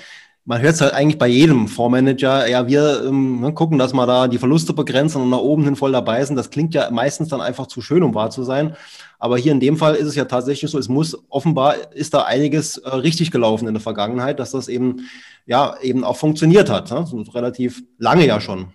man 0.45 0.62
hört 0.62 0.75
es 0.75 0.81
halt 0.81 0.93
eigentlich 0.93 1.17
bei 1.17 1.27
jedem 1.27 1.67
Fondsmanager, 1.67 2.50
ja, 2.50 2.67
wir 2.67 3.03
ähm, 3.05 3.39
ne, 3.39 3.53
gucken, 3.53 3.79
dass 3.79 3.93
wir 3.93 4.05
da 4.05 4.27
die 4.27 4.38
Verluste 4.38 4.73
begrenzen 4.73 5.21
und 5.21 5.29
nach 5.29 5.38
oben 5.38 5.63
hin 5.63 5.75
voll 5.75 5.93
dabei 5.93 6.23
sind. 6.25 6.35
Das 6.35 6.50
klingt 6.50 6.73
ja 6.73 6.91
meistens 6.91 7.29
dann 7.29 7.39
einfach 7.39 7.67
zu 7.67 7.81
schön, 7.81 8.03
um 8.03 8.13
wahr 8.13 8.29
zu 8.29 8.43
sein. 8.43 8.75
Aber 9.19 9.38
hier 9.38 9.53
in 9.53 9.62
dem 9.62 9.77
Fall 9.77 9.95
ist 9.95 10.07
es 10.07 10.15
ja 10.15 10.25
tatsächlich 10.25 10.69
so, 10.69 10.77
es 10.77 10.89
muss, 10.89 11.17
offenbar 11.29 11.93
ist 11.93 12.13
da 12.13 12.23
einiges 12.23 12.77
äh, 12.77 12.89
richtig 12.89 13.31
gelaufen 13.31 13.67
in 13.67 13.73
der 13.73 13.81
Vergangenheit, 13.81 14.39
dass 14.39 14.51
das 14.51 14.67
eben, 14.67 15.07
ja, 15.45 15.77
eben 15.81 16.03
auch 16.03 16.17
funktioniert 16.17 16.69
hat. 16.69 16.91
Ne? 16.91 17.05
relativ 17.33 17.83
lange 17.97 18.27
ja 18.27 18.41
schon. 18.41 18.73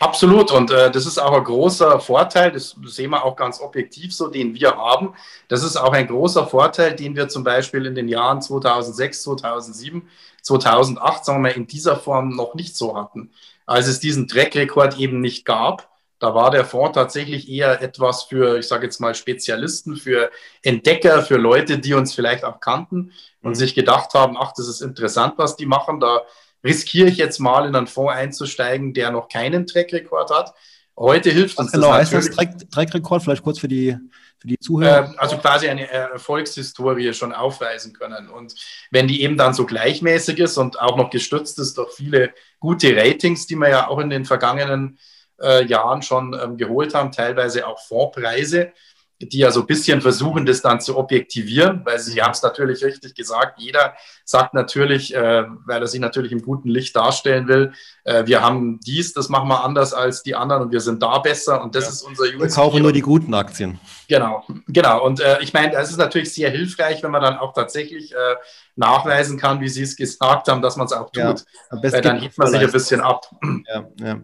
Absolut. 0.00 0.50
Und 0.52 0.70
äh, 0.70 0.90
das 0.90 1.06
ist 1.06 1.18
auch 1.18 1.32
ein 1.32 1.44
großer 1.44 2.00
Vorteil, 2.00 2.52
das 2.52 2.76
sehen 2.84 3.10
wir 3.10 3.24
auch 3.24 3.36
ganz 3.36 3.60
objektiv 3.60 4.14
so, 4.14 4.28
den 4.28 4.54
wir 4.54 4.76
haben. 4.76 5.14
Das 5.48 5.62
ist 5.62 5.76
auch 5.76 5.92
ein 5.92 6.06
großer 6.06 6.46
Vorteil, 6.46 6.94
den 6.94 7.16
wir 7.16 7.28
zum 7.28 7.44
Beispiel 7.44 7.86
in 7.86 7.94
den 7.94 8.08
Jahren 8.08 8.40
2006, 8.40 9.22
2007, 9.22 10.08
2008, 10.42 11.24
sagen 11.24 11.38
wir 11.38 11.50
mal, 11.50 11.56
in 11.56 11.66
dieser 11.66 11.96
Form 11.96 12.30
noch 12.30 12.54
nicht 12.54 12.76
so 12.76 12.96
hatten. 12.96 13.30
Als 13.66 13.86
es 13.86 14.00
diesen 14.00 14.28
Track-Rekord 14.28 14.98
eben 14.98 15.20
nicht 15.20 15.44
gab, 15.44 15.88
da 16.18 16.34
war 16.34 16.50
der 16.50 16.64
Fonds 16.64 16.94
tatsächlich 16.94 17.48
eher 17.48 17.80
etwas 17.80 18.24
für, 18.24 18.58
ich 18.58 18.66
sage 18.66 18.86
jetzt 18.86 19.00
mal, 19.00 19.14
Spezialisten, 19.14 19.96
für 19.96 20.30
Entdecker, 20.62 21.22
für 21.22 21.36
Leute, 21.36 21.78
die 21.78 21.94
uns 21.94 22.14
vielleicht 22.14 22.44
auch 22.44 22.60
kannten 22.60 23.12
und 23.42 23.50
mhm. 23.50 23.54
sich 23.54 23.74
gedacht 23.74 24.14
haben, 24.14 24.36
ach, 24.38 24.52
das 24.56 24.68
ist 24.68 24.80
interessant, 24.80 25.34
was 25.36 25.56
die 25.56 25.66
machen. 25.66 26.00
Da 26.00 26.22
riskiere 26.64 27.08
ich 27.08 27.16
jetzt 27.16 27.38
mal 27.38 27.66
in 27.66 27.74
einen 27.74 27.86
Fonds 27.86 28.12
einzusteigen, 28.12 28.94
der 28.94 29.10
noch 29.10 29.28
keinen 29.28 29.66
Track-Rekord 29.66 30.30
hat. 30.30 30.54
Heute 30.96 31.30
hilft 31.30 31.58
uns 31.58 31.70
genau, 31.70 31.96
das 31.96 32.12
heißt 32.12 32.28
das 32.36 32.68
Track-Rekord, 32.70 33.22
vielleicht 33.22 33.44
kurz 33.44 33.60
für 33.60 33.68
die, 33.68 33.96
für 34.38 34.48
die 34.48 34.58
Zuhörer? 34.58 35.12
Äh, 35.12 35.16
also 35.18 35.38
quasi 35.38 35.68
eine 35.68 35.88
Erfolgshistorie 35.88 37.14
schon 37.14 37.32
aufweisen 37.32 37.92
können. 37.92 38.28
Und 38.28 38.54
wenn 38.90 39.06
die 39.06 39.22
eben 39.22 39.36
dann 39.36 39.54
so 39.54 39.64
gleichmäßig 39.64 40.40
ist 40.40 40.58
und 40.58 40.80
auch 40.80 40.96
noch 40.96 41.10
gestützt 41.10 41.58
ist 41.60 41.78
durch 41.78 41.92
viele 41.92 42.34
gute 42.58 42.96
Ratings, 42.96 43.46
die 43.46 43.54
wir 43.54 43.68
ja 43.68 43.88
auch 43.88 44.00
in 44.00 44.10
den 44.10 44.24
vergangenen 44.24 44.98
äh, 45.40 45.64
Jahren 45.66 46.02
schon 46.02 46.34
ähm, 46.34 46.56
geholt 46.56 46.94
haben, 46.94 47.12
teilweise 47.12 47.66
auch 47.66 47.78
Fondspreise, 47.78 48.72
die 49.20 49.38
ja 49.38 49.50
so 49.50 49.60
ein 49.60 49.66
bisschen 49.66 50.00
versuchen, 50.00 50.46
das 50.46 50.62
dann 50.62 50.80
zu 50.80 50.96
objektivieren, 50.96 51.82
weil 51.84 51.98
sie 51.98 52.22
haben 52.22 52.30
es 52.30 52.42
natürlich 52.42 52.84
richtig 52.84 53.14
gesagt. 53.14 53.58
Jeder 53.60 53.94
sagt 54.24 54.54
natürlich, 54.54 55.12
äh, 55.14 55.44
weil 55.66 55.82
er 55.82 55.88
sich 55.88 56.00
natürlich 56.00 56.30
im 56.30 56.40
guten 56.40 56.68
Licht 56.68 56.94
darstellen 56.94 57.48
will, 57.48 57.72
äh, 58.04 58.26
wir 58.26 58.42
haben 58.42 58.78
dies, 58.80 59.12
das 59.12 59.28
machen 59.28 59.48
wir 59.48 59.64
anders 59.64 59.92
als 59.92 60.22
die 60.22 60.36
anderen 60.36 60.62
und 60.62 60.72
wir 60.72 60.80
sind 60.80 61.02
da 61.02 61.18
besser 61.18 61.62
und 61.62 61.74
das 61.74 61.84
ja. 61.84 61.90
ist 61.90 62.02
unser 62.02 62.24
USP. 62.24 62.40
Wir 62.40 62.48
kaufen 62.48 62.82
nur 62.82 62.92
die 62.92 63.00
guten 63.00 63.34
Aktien. 63.34 63.80
Genau, 64.08 64.44
genau. 64.68 65.04
Und 65.04 65.20
äh, 65.20 65.38
ich 65.42 65.52
meine, 65.52 65.74
es 65.74 65.90
ist 65.90 65.98
natürlich 65.98 66.32
sehr 66.32 66.50
hilfreich, 66.50 67.02
wenn 67.02 67.10
man 67.10 67.22
dann 67.22 67.38
auch 67.38 67.52
tatsächlich 67.52 68.12
äh, 68.12 68.36
nachweisen 68.76 69.36
kann, 69.36 69.60
wie 69.60 69.68
Sie 69.68 69.82
es 69.82 69.96
gesagt 69.96 70.48
haben, 70.48 70.62
dass 70.62 70.76
man 70.76 70.86
es 70.86 70.92
auch 70.92 71.10
tut. 71.10 71.16
Ja, 71.16 71.44
weil 71.70 72.00
dann 72.00 72.20
hebt 72.20 72.38
man 72.38 72.48
sich 72.48 72.60
ein 72.60 72.72
bisschen 72.72 73.00
ab. 73.00 73.28
Ja, 73.66 73.88
ja. 74.00 74.20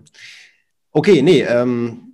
Okay, 0.92 1.22
nee, 1.22 1.42
ähm, 1.42 2.13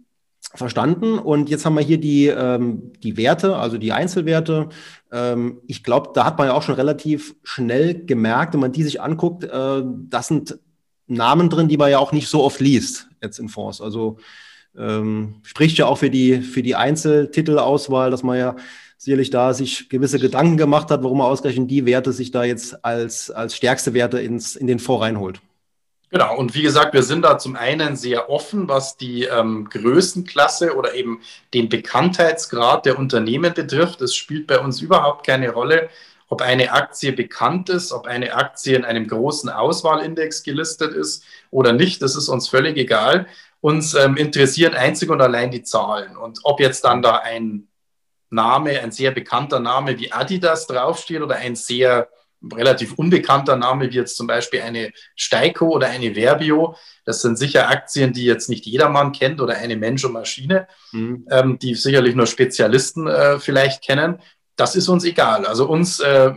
verstanden. 0.55 1.19
Und 1.19 1.49
jetzt 1.49 1.65
haben 1.65 1.75
wir 1.75 1.83
hier 1.83 1.99
die, 1.99 2.27
ähm, 2.27 2.93
die 3.03 3.17
Werte, 3.17 3.57
also 3.57 3.79
die 3.79 3.93
Einzelwerte. 3.93 4.69
Ähm, 5.13 5.61
ich 5.67 5.85
glaube, 5.85 6.11
da 6.15 6.25
hat 6.25 6.39
man 6.39 6.49
ja 6.49 6.55
auch 6.55 6.63
schon 6.63 6.75
relativ 6.75 7.35
schnell 7.43 8.05
gemerkt, 8.05 8.55
wenn 8.55 8.61
man 8.61 8.73
die 8.73 8.83
sich 8.83 9.01
anguckt, 9.01 9.45
äh, 9.45 9.83
das 9.85 10.29
sind 10.29 10.59
Namen 11.07 11.51
drin, 11.51 11.69
die 11.69 11.77
man 11.77 11.91
ja 11.91 11.99
auch 11.99 12.13
nicht 12.13 12.29
so 12.29 12.43
oft 12.43 12.61
liest 12.61 13.09
jetzt 13.23 13.39
in 13.39 13.49
Fonds. 13.49 13.81
Also 13.81 14.19
ähm, 14.77 15.37
spricht 15.43 15.79
ja 15.79 15.87
auch 15.87 15.99
für 15.99 16.11
die, 16.11 16.41
für 16.41 16.63
die 16.63 16.77
Einzeltitelauswahl, 16.77 18.11
dass 18.11 18.23
man 18.23 18.39
ja 18.39 18.57
sicherlich 18.97 19.31
da 19.31 19.55
sich 19.55 19.89
gewisse 19.89 20.19
Gedanken 20.19 20.57
gemacht 20.57 20.91
hat, 20.91 21.03
warum 21.03 21.19
man 21.19 21.27
ausgerechnet 21.27 21.71
die 21.71 21.87
Werte 21.87 22.13
sich 22.13 22.31
da 22.31 22.45
jetzt 22.45 22.85
als, 22.85 23.31
als 23.31 23.57
stärkste 23.57 23.95
Werte 23.95 24.21
ins, 24.21 24.57
in 24.57 24.67
den 24.67 24.79
Fonds 24.79 25.03
reinholt. 25.03 25.41
Genau, 26.13 26.37
und 26.37 26.55
wie 26.55 26.63
gesagt, 26.63 26.93
wir 26.93 27.05
sind 27.05 27.23
da 27.23 27.39
zum 27.39 27.55
einen 27.55 27.95
sehr 27.95 28.29
offen, 28.31 28.69
was 28.69 28.97
die 28.97 29.25
ähm, 29.25 29.69
Größenklasse 29.71 30.75
oder 30.75 30.95
eben 30.95 31.21
den 31.55 31.69
Bekanntheitsgrad 31.69 32.85
der 32.85 32.99
Unternehmen 32.99 33.55
betrifft. 33.55 34.01
Es 34.01 34.17
spielt 34.17 34.49
bei 34.49 34.59
uns 34.59 34.81
überhaupt 34.81 35.25
keine 35.25 35.51
Rolle, 35.53 35.89
ob 36.29 36.43
eine 36.43 36.73
Aktie 36.73 37.13
bekannt 37.13 37.69
ist, 37.69 37.93
ob 37.93 38.07
eine 38.07 38.35
Aktie 38.35 38.77
in 38.77 38.85
einem 38.85 39.07
großen 39.07 39.51
Auswahlindex 39.51 40.43
gelistet 40.43 40.95
ist 40.95 41.25
oder 41.53 41.73
nicht. 41.73 42.03
Das 42.03 42.17
ist 42.17 42.29
uns 42.29 42.49
völlig 42.49 42.77
egal. 42.77 43.27
Uns 43.61 43.95
ähm, 43.95 44.17
interessieren 44.17 44.75
einzig 44.75 45.11
und 45.11 45.21
allein 45.21 45.53
die 45.53 45.63
Zahlen. 45.63 46.17
Und 46.17 46.41
ob 46.43 46.59
jetzt 46.59 46.85
dann 46.85 47.03
da 47.03 47.19
ein 47.19 47.69
Name, 48.31 48.81
ein 48.81 48.91
sehr 48.91 49.13
bekannter 49.13 49.61
Name 49.61 49.99
wie 49.99 50.13
Adidas 50.13 50.67
draufsteht 50.67 51.23
oder 51.23 51.37
ein 51.37 51.55
sehr 51.55 52.09
relativ 52.55 52.95
unbekannter 52.95 53.57
Name 53.57 53.91
wie 53.91 53.97
jetzt 53.97 54.17
zum 54.17 54.27
Beispiel 54.27 54.63
eine 54.63 54.93
Steiko 55.15 55.69
oder 55.69 55.89
eine 55.89 56.15
Verbio. 56.15 56.77
Das 57.05 57.23
sind 57.23 57.37
sicher 57.39 57.69
Aktien, 57.69 58.13
die 58.13 58.25
jetzt 58.25 58.49
nicht 58.49 58.67
jedermann 58.67 59.13
kennt 59.13 59.41
oder 59.41 59.57
eine 59.57 59.77
Mensch 59.77 60.05
und 60.05 60.13
Maschine, 60.13 60.67
mhm. 60.93 61.27
ähm, 61.31 61.59
die 61.59 61.75
sicherlich 61.75 62.15
nur 62.15 62.27
Spezialisten 62.27 63.07
äh, 63.07 63.39
vielleicht 63.39 63.83
kennen. 63.83 64.19
Das 64.57 64.77
ist 64.77 64.89
uns 64.89 65.05
egal. 65.05 65.47
Also 65.47 65.67
uns, 65.67 66.01
äh, 66.01 66.33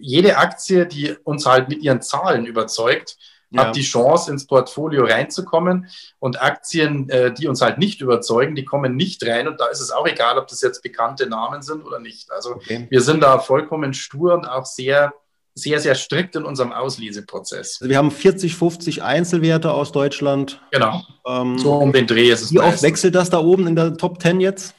jede 0.00 0.36
Aktie, 0.36 0.86
die 0.86 1.14
uns 1.24 1.46
halt 1.46 1.68
mit 1.68 1.82
ihren 1.82 2.02
Zahlen 2.02 2.46
überzeugt, 2.46 3.16
ja. 3.50 3.66
hat 3.66 3.76
die 3.76 3.82
Chance, 3.82 4.30
ins 4.30 4.46
Portfolio 4.46 5.04
reinzukommen. 5.04 5.88
Und 6.18 6.42
Aktien, 6.42 7.08
äh, 7.08 7.32
die 7.32 7.46
uns 7.46 7.60
halt 7.60 7.78
nicht 7.78 8.00
überzeugen, 8.00 8.54
die 8.54 8.64
kommen 8.64 8.96
nicht 8.96 9.24
rein. 9.24 9.48
Und 9.48 9.60
da 9.60 9.66
ist 9.66 9.80
es 9.80 9.90
auch 9.90 10.06
egal, 10.06 10.38
ob 10.38 10.48
das 10.48 10.60
jetzt 10.60 10.82
bekannte 10.82 11.28
Namen 11.28 11.62
sind 11.62 11.84
oder 11.84 12.00
nicht. 12.00 12.30
Also 12.32 12.56
okay. 12.56 12.86
wir 12.90 13.00
sind 13.00 13.22
da 13.22 13.38
vollkommen 13.38 13.94
stur 13.94 14.34
und 14.34 14.46
auch 14.46 14.66
sehr 14.66 15.14
sehr, 15.58 15.80
sehr 15.80 15.94
strikt 15.94 16.36
in 16.36 16.44
unserem 16.44 16.72
Ausleseprozess. 16.72 17.78
Also 17.80 17.90
wir 17.90 17.98
haben 17.98 18.10
40, 18.10 18.54
50 18.54 19.02
Einzelwerte 19.02 19.72
aus 19.72 19.92
Deutschland. 19.92 20.60
Genau. 20.70 21.02
Ähm, 21.26 21.58
so 21.58 21.74
um 21.74 21.92
den 21.92 22.06
Dreh 22.06 22.30
ist 22.30 22.42
es. 22.42 22.52
Wie 22.52 22.60
oft 22.60 22.82
wechselt 22.82 23.14
das 23.14 23.30
da 23.30 23.38
oben 23.38 23.66
in 23.66 23.76
der 23.76 23.96
Top 23.96 24.22
10 24.22 24.40
jetzt? 24.40 24.74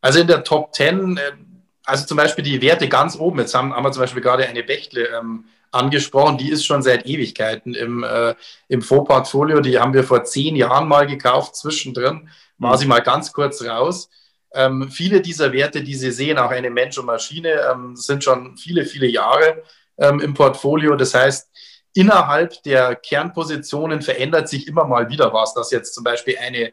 Also 0.00 0.20
in 0.20 0.26
der 0.26 0.44
Top 0.44 0.74
10, 0.74 1.16
äh, 1.16 1.20
also 1.84 2.06
zum 2.06 2.16
Beispiel 2.16 2.44
die 2.44 2.60
Werte 2.60 2.88
ganz 2.88 3.16
oben, 3.16 3.38
jetzt 3.38 3.54
haben, 3.54 3.72
haben 3.74 3.84
wir 3.84 3.92
zum 3.92 4.02
Beispiel 4.02 4.22
gerade 4.22 4.46
eine 4.46 4.62
Bechtle 4.62 5.08
ähm, 5.08 5.44
angesprochen, 5.70 6.38
die 6.38 6.50
ist 6.50 6.64
schon 6.64 6.82
seit 6.82 7.06
Ewigkeiten 7.06 7.74
im, 7.74 8.04
äh, 8.04 8.34
im 8.68 8.82
Fondsportfolio. 8.82 9.60
Die 9.60 9.78
haben 9.78 9.94
wir 9.94 10.04
vor 10.04 10.24
zehn 10.24 10.54
Jahren 10.54 10.86
mal 10.86 11.06
gekauft. 11.06 11.56
Zwischendrin 11.56 12.28
war 12.58 12.74
mhm. 12.74 12.78
sie 12.78 12.86
mal 12.86 13.00
ganz 13.00 13.32
kurz 13.32 13.64
raus. 13.64 14.08
Ähm, 14.54 14.90
viele 14.90 15.20
dieser 15.22 15.52
Werte, 15.52 15.82
die 15.82 15.94
Sie 15.94 16.10
sehen, 16.10 16.38
auch 16.38 16.50
eine 16.50 16.70
Mensch 16.70 16.98
und 16.98 17.06
Maschine, 17.06 17.60
ähm, 17.72 17.96
sind 17.96 18.22
schon 18.22 18.56
viele, 18.58 18.84
viele 18.84 19.06
Jahre 19.06 19.62
ähm, 20.02 20.20
im 20.20 20.34
Portfolio. 20.34 20.96
Das 20.96 21.14
heißt, 21.14 21.48
innerhalb 21.94 22.62
der 22.64 22.96
Kernpositionen 22.96 24.02
verändert 24.02 24.48
sich 24.48 24.66
immer 24.66 24.84
mal 24.84 25.08
wieder 25.08 25.32
was, 25.32 25.54
dass 25.54 25.70
jetzt 25.70 25.94
zum 25.94 26.04
Beispiel 26.04 26.36
eine, 26.38 26.72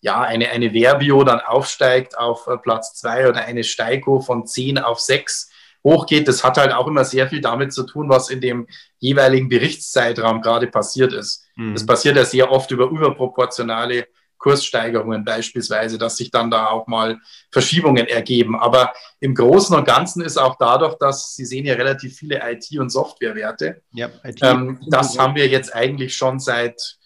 ja, 0.00 0.20
eine, 0.22 0.50
eine 0.50 0.72
Verbio 0.72 1.22
dann 1.22 1.40
aufsteigt 1.40 2.18
auf 2.18 2.46
äh, 2.46 2.56
Platz 2.56 2.94
zwei 2.94 3.28
oder 3.28 3.44
eine 3.44 3.62
Steiko 3.64 4.20
von 4.20 4.46
zehn 4.46 4.78
auf 4.78 4.98
sechs 4.98 5.50
hochgeht. 5.84 6.28
Das 6.28 6.42
hat 6.44 6.58
halt 6.58 6.72
auch 6.72 6.86
immer 6.86 7.04
sehr 7.04 7.28
viel 7.28 7.40
damit 7.40 7.72
zu 7.72 7.84
tun, 7.84 8.08
was 8.08 8.30
in 8.30 8.40
dem 8.40 8.66
jeweiligen 8.98 9.48
Berichtszeitraum 9.48 10.40
gerade 10.40 10.66
passiert 10.66 11.12
ist. 11.12 11.46
Mhm. 11.56 11.74
Das 11.74 11.86
passiert 11.86 12.16
ja 12.16 12.24
sehr 12.24 12.50
oft 12.50 12.70
über 12.70 12.86
überproportionale 12.86 14.06
Kurssteigerungen 14.40 15.24
beispielsweise, 15.24 15.98
dass 15.98 16.16
sich 16.16 16.32
dann 16.32 16.50
da 16.50 16.66
auch 16.66 16.88
mal 16.88 17.20
Verschiebungen 17.52 18.08
ergeben. 18.08 18.58
Aber 18.58 18.92
im 19.20 19.34
Großen 19.34 19.76
und 19.76 19.84
Ganzen 19.84 20.22
ist 20.22 20.38
auch 20.38 20.56
dadurch, 20.58 20.96
dass 20.98 21.36
Sie 21.36 21.44
sehen 21.44 21.66
ja 21.66 21.74
relativ 21.74 22.16
viele 22.16 22.40
IT- 22.50 22.78
und 22.78 22.90
Softwarewerte. 22.90 23.82
Ja, 23.92 24.08
IT 24.24 24.40
ähm, 24.42 24.80
das 24.88 25.16
haben 25.18 25.36
wir 25.36 25.46
jetzt 25.46 25.74
eigentlich 25.74 26.16
schon 26.16 26.40
seit, 26.40 26.98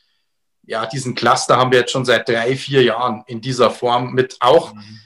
ja, 0.63 0.87
diesen 0.87 1.15
Cluster 1.15 1.57
haben 1.57 1.73
wir 1.73 1.81
jetzt 1.81 1.93
schon 1.93 2.05
seit 2.05 2.29
drei, 2.29 2.57
vier 2.57 2.83
Jahren 2.83 3.25
in 3.27 3.41
dieser 3.41 3.71
Form 3.71 4.13
mit 4.13 4.37
auch 4.39 4.73
mhm. 4.73 5.01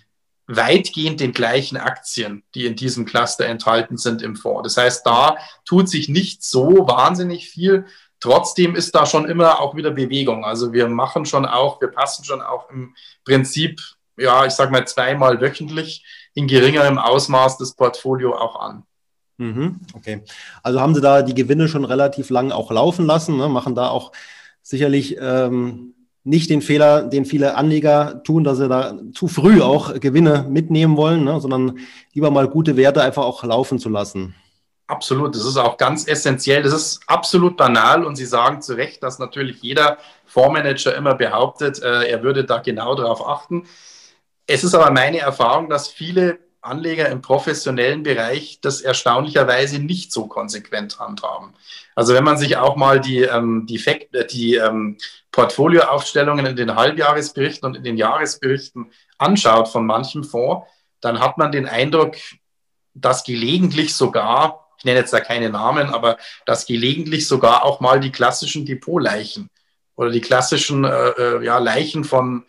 weitgehend 0.47 1.21
den 1.21 1.33
gleichen 1.33 1.79
Aktien, 1.79 2.45
die 2.55 2.67
in 2.67 2.77
diesem 2.77 3.07
Cluster 3.07 3.47
enthalten 3.47 3.97
sind 3.97 4.21
im 4.21 4.37
Fonds. 4.37 4.75
Das 4.75 4.85
heißt, 4.85 5.07
da 5.07 5.39
tut 5.65 5.89
sich 5.89 6.11
nicht 6.11 6.45
so 6.45 6.87
wahnsinnig 6.87 7.49
viel. 7.49 7.87
Trotzdem 8.21 8.75
ist 8.75 8.95
da 8.95 9.07
schon 9.07 9.29
immer 9.29 9.61
auch 9.61 9.77
wieder 9.77 9.91
Bewegung. 9.91 10.45
Also 10.45 10.73
wir 10.73 10.89
machen 10.89 11.25
schon 11.25 11.47
auch, 11.47 11.81
wir 11.81 11.89
passen 11.89 12.25
schon 12.25 12.43
auch 12.43 12.69
im 12.71 12.95
Prinzip, 13.25 13.81
ja, 14.17 14.45
ich 14.45 14.53
sage 14.53 14.73
mal 14.73 14.87
zweimal 14.87 15.41
wöchentlich 15.41 16.05
in 16.35 16.49
geringerem 16.49 16.99
Ausmaß 16.99 17.59
das 17.59 17.75
Portfolio 17.75 18.37
auch 18.37 18.61
an. 18.61 18.83
Mhm, 19.39 19.81
okay. 19.95 20.25
Also 20.65 20.81
haben 20.81 20.95
Sie 20.95 21.01
da 21.01 21.23
die 21.23 21.35
Gewinne 21.35 21.69
schon 21.69 21.85
relativ 21.85 22.31
lang 22.31 22.51
auch 22.51 22.73
laufen 22.73 23.07
lassen, 23.07 23.37
ne? 23.37 23.49
machen 23.49 23.77
da 23.77 23.89
auch 23.89 24.11
sicherlich 24.63 25.17
ähm, 25.21 25.95
nicht 26.25 26.51
den 26.51 26.61
Fehler, 26.61 27.05
den 27.05 27.25
viele 27.25 27.55
Anleger 27.55 28.23
tun, 28.25 28.45
dass 28.45 28.59
sie 28.59 28.69
da 28.69 28.99
zu 29.15 29.29
früh 29.29 29.63
auch 29.63 29.99
Gewinne 29.99 30.45
mitnehmen 30.49 30.97
wollen, 30.97 31.25
ne? 31.25 31.41
sondern 31.41 31.79
lieber 32.13 32.31
mal 32.31 32.49
gute 32.49 32.77
Werte 32.77 33.01
einfach 33.01 33.25
auch 33.25 33.45
laufen 33.45 33.79
zu 33.79 33.89
lassen. 33.89 34.35
Absolut, 34.89 35.35
das 35.35 35.45
ist 35.45 35.59
auch 35.59 35.77
ganz 35.77 36.09
essentiell. 36.09 36.63
Das 36.63 36.73
ist 36.73 37.01
absolut 37.07 37.59
banal 37.59 38.05
und 38.05 38.17
Sie 38.17 38.25
sagen 38.25 38.63
zu 38.63 38.73
Recht, 38.73 39.03
dass 39.03 39.19
natürlich 39.19 39.63
jeder 39.63 39.99
Fondsmanager 40.25 40.97
immer 40.97 41.15
behauptet, 41.15 41.83
äh, 41.83 42.09
er 42.09 42.23
würde 42.23 42.45
da 42.45 42.59
genau 42.59 42.95
darauf 42.95 43.27
achten. 43.27 43.67
Es 44.47 44.65
ist 44.65 44.75
aber 44.75 44.91
meine 44.91 45.19
Erfahrung, 45.19 45.69
dass 45.69 45.89
viele 45.89 46.39
Anleger 46.63 47.11
im 47.11 47.21
professionellen 47.21 48.03
Bereich 48.03 48.61
das 48.63 48.81
erstaunlicherweise 48.81 49.79
nicht 49.79 50.11
so 50.11 50.27
konsequent 50.27 50.99
handhaben. 50.99 51.53
Also 51.95 52.15
wenn 52.15 52.25
man 52.25 52.39
sich 52.39 52.57
auch 52.57 52.77
mal 52.77 52.99
die, 52.99 53.21
ähm, 53.23 53.67
die, 53.67 53.79
Fakt, 53.79 54.15
äh, 54.15 54.27
die 54.27 54.55
ähm, 54.55 54.97
Portfolioaufstellungen 55.33 56.47
in 56.47 56.57
den 56.57 56.75
Halbjahresberichten 56.75 57.69
und 57.69 57.77
in 57.77 57.85
den 57.85 57.99
Jahresberichten 57.99 58.91
anschaut 59.19 59.69
von 59.69 59.85
manchem 59.85 60.25
Fonds, 60.25 60.67
dann 61.03 61.21
hat 61.21 61.37
man 61.37 61.53
den 61.53 61.69
Eindruck, 61.69 62.17
dass 62.95 63.23
gelegentlich 63.23 63.95
sogar, 63.95 64.68
ich 64.79 64.85
nenne 64.85 65.01
jetzt 65.01 65.13
da 65.13 65.21
keine 65.21 65.51
Namen, 65.51 65.89
aber 65.89 66.19
dass 66.47 66.67
gelegentlich 66.67 67.27
sogar 67.27 67.65
auch 67.65 67.81
mal 67.81 68.01
die 68.01 68.13
klassischen 68.13 68.65
Depotleichen 68.65 69.51
oder 69.99 70.11
die 70.11 70.21
klassischen 70.21 70.85
äh, 70.85 71.09
äh, 71.09 71.45
ja, 71.45 71.59
Leichen 71.59 72.05
von, 72.05 72.45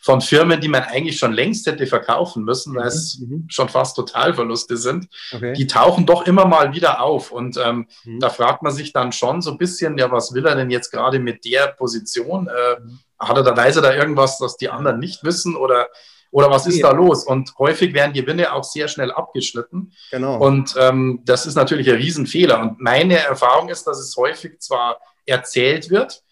von 0.00 0.20
Firmen, 0.20 0.60
die 0.60 0.68
man 0.68 0.84
eigentlich 0.84 1.18
schon 1.18 1.32
längst 1.32 1.66
hätte 1.66 1.88
verkaufen 1.88 2.44
müssen, 2.44 2.76
weil 2.76 2.86
es 2.86 3.18
mhm. 3.18 3.28
mhm. 3.28 3.46
schon 3.48 3.68
fast 3.68 3.96
Totalverluste 3.96 4.76
sind, 4.76 5.08
okay. 5.32 5.52
die 5.52 5.66
tauchen 5.66 6.06
doch 6.06 6.24
immer 6.28 6.46
mal 6.46 6.72
wieder 6.72 7.02
auf. 7.02 7.32
Und 7.32 7.56
ähm, 7.56 7.88
mhm. 8.04 8.20
da 8.20 8.30
fragt 8.30 8.62
man 8.62 8.72
sich 8.72 8.92
dann 8.92 9.10
schon 9.10 9.42
so 9.42 9.50
ein 9.50 9.58
bisschen, 9.58 9.98
ja, 9.98 10.12
was 10.12 10.32
will 10.32 10.46
er 10.46 10.54
denn 10.54 10.70
jetzt 10.70 10.92
gerade 10.92 11.18
mit 11.18 11.44
der 11.44 11.68
Position? 11.68 12.48
Äh. 12.48 12.76
Hat 13.18 13.36
er 13.36 13.44
da, 13.44 13.56
weiß 13.56 13.76
er 13.76 13.82
da 13.82 13.94
irgendwas, 13.94 14.38
das 14.38 14.56
die 14.56 14.68
anderen 14.68 14.98
nicht 14.98 15.22
wissen 15.22 15.54
oder 15.54 15.88
oder 16.32 16.50
was 16.50 16.66
ist 16.66 16.82
da 16.82 16.90
los? 16.90 17.24
Und 17.24 17.52
häufig 17.58 17.92
werden 17.92 18.14
Gewinne 18.14 18.52
auch 18.54 18.64
sehr 18.64 18.88
schnell 18.88 19.12
abgeschnitten. 19.12 19.92
Genau. 20.10 20.38
Und 20.38 20.74
ähm, 20.78 21.20
das 21.24 21.44
ist 21.44 21.54
natürlich 21.54 21.88
ein 21.90 21.96
Riesenfehler. 21.96 22.58
Und 22.58 22.80
meine 22.80 23.18
Erfahrung 23.18 23.68
ist, 23.68 23.86
dass 23.86 23.98
es 24.00 24.16
häufig 24.16 24.58
zwar 24.58 24.98
erzählt 25.26 25.90
wird, 25.90 26.22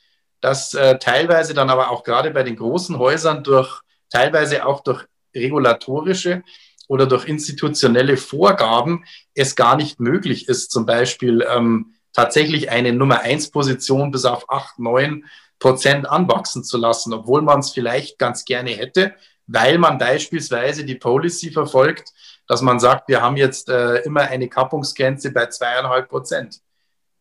dass 0.40 0.73
äh, 0.73 0.99
teilweise 0.99 1.52
dann 1.52 1.69
aber 1.69 1.90
auch 1.90 2.02
gerade 2.02 2.30
bei 2.30 2.42
den 2.42 2.57
großen 2.57 2.99
Häusern 2.99 3.45
durch, 3.45 3.83
teilweise 4.09 4.64
auch 4.64 4.83
durch 4.83 5.04
regulatorische 5.35 6.42
oder 6.88 7.07
durch 7.07 7.28
institutionelle 7.28 8.16
Vorgaben 8.16 9.04
es 9.35 9.54
gar 9.54 9.76
nicht 9.76 10.00
möglich 10.00 10.49
ist, 10.49 10.71
zum 10.71 10.87
Beispiel 10.87 11.47
ähm, 11.49 11.95
tatsächlich 12.14 12.71
eine 12.71 12.95
Nummer 12.95 13.21
eins 13.21 13.50
Position 13.50 14.11
bis 14.11 14.25
auf 14.25 14.50
acht, 14.50 14.78
neun 14.78 15.26
Prozent 15.59 16.09
anwachsen 16.09 16.64
zu 16.64 16.78
lassen, 16.78 17.12
obwohl 17.12 17.42
man 17.42 17.61
es 17.61 17.71
vielleicht 17.71 18.19
ganz 18.19 18.47
gerne 18.47 18.71
hätte, 18.71 19.14
weil 19.52 19.78
man 19.78 19.99
beispielsweise 19.99 20.85
die 20.85 20.95
Policy 20.95 21.50
verfolgt, 21.50 22.12
dass 22.47 22.62
man 22.62 22.80
sagt, 22.80 23.09
wir 23.09 23.23
haben 23.23 23.37
jetzt 23.37 23.69
äh, 23.69 23.97
immer 23.99 24.23
eine 24.23 24.49
Kappungsgrenze 24.49 25.33
bei 25.33 25.47
zweieinhalb 25.47 26.09
Prozent 26.09 26.61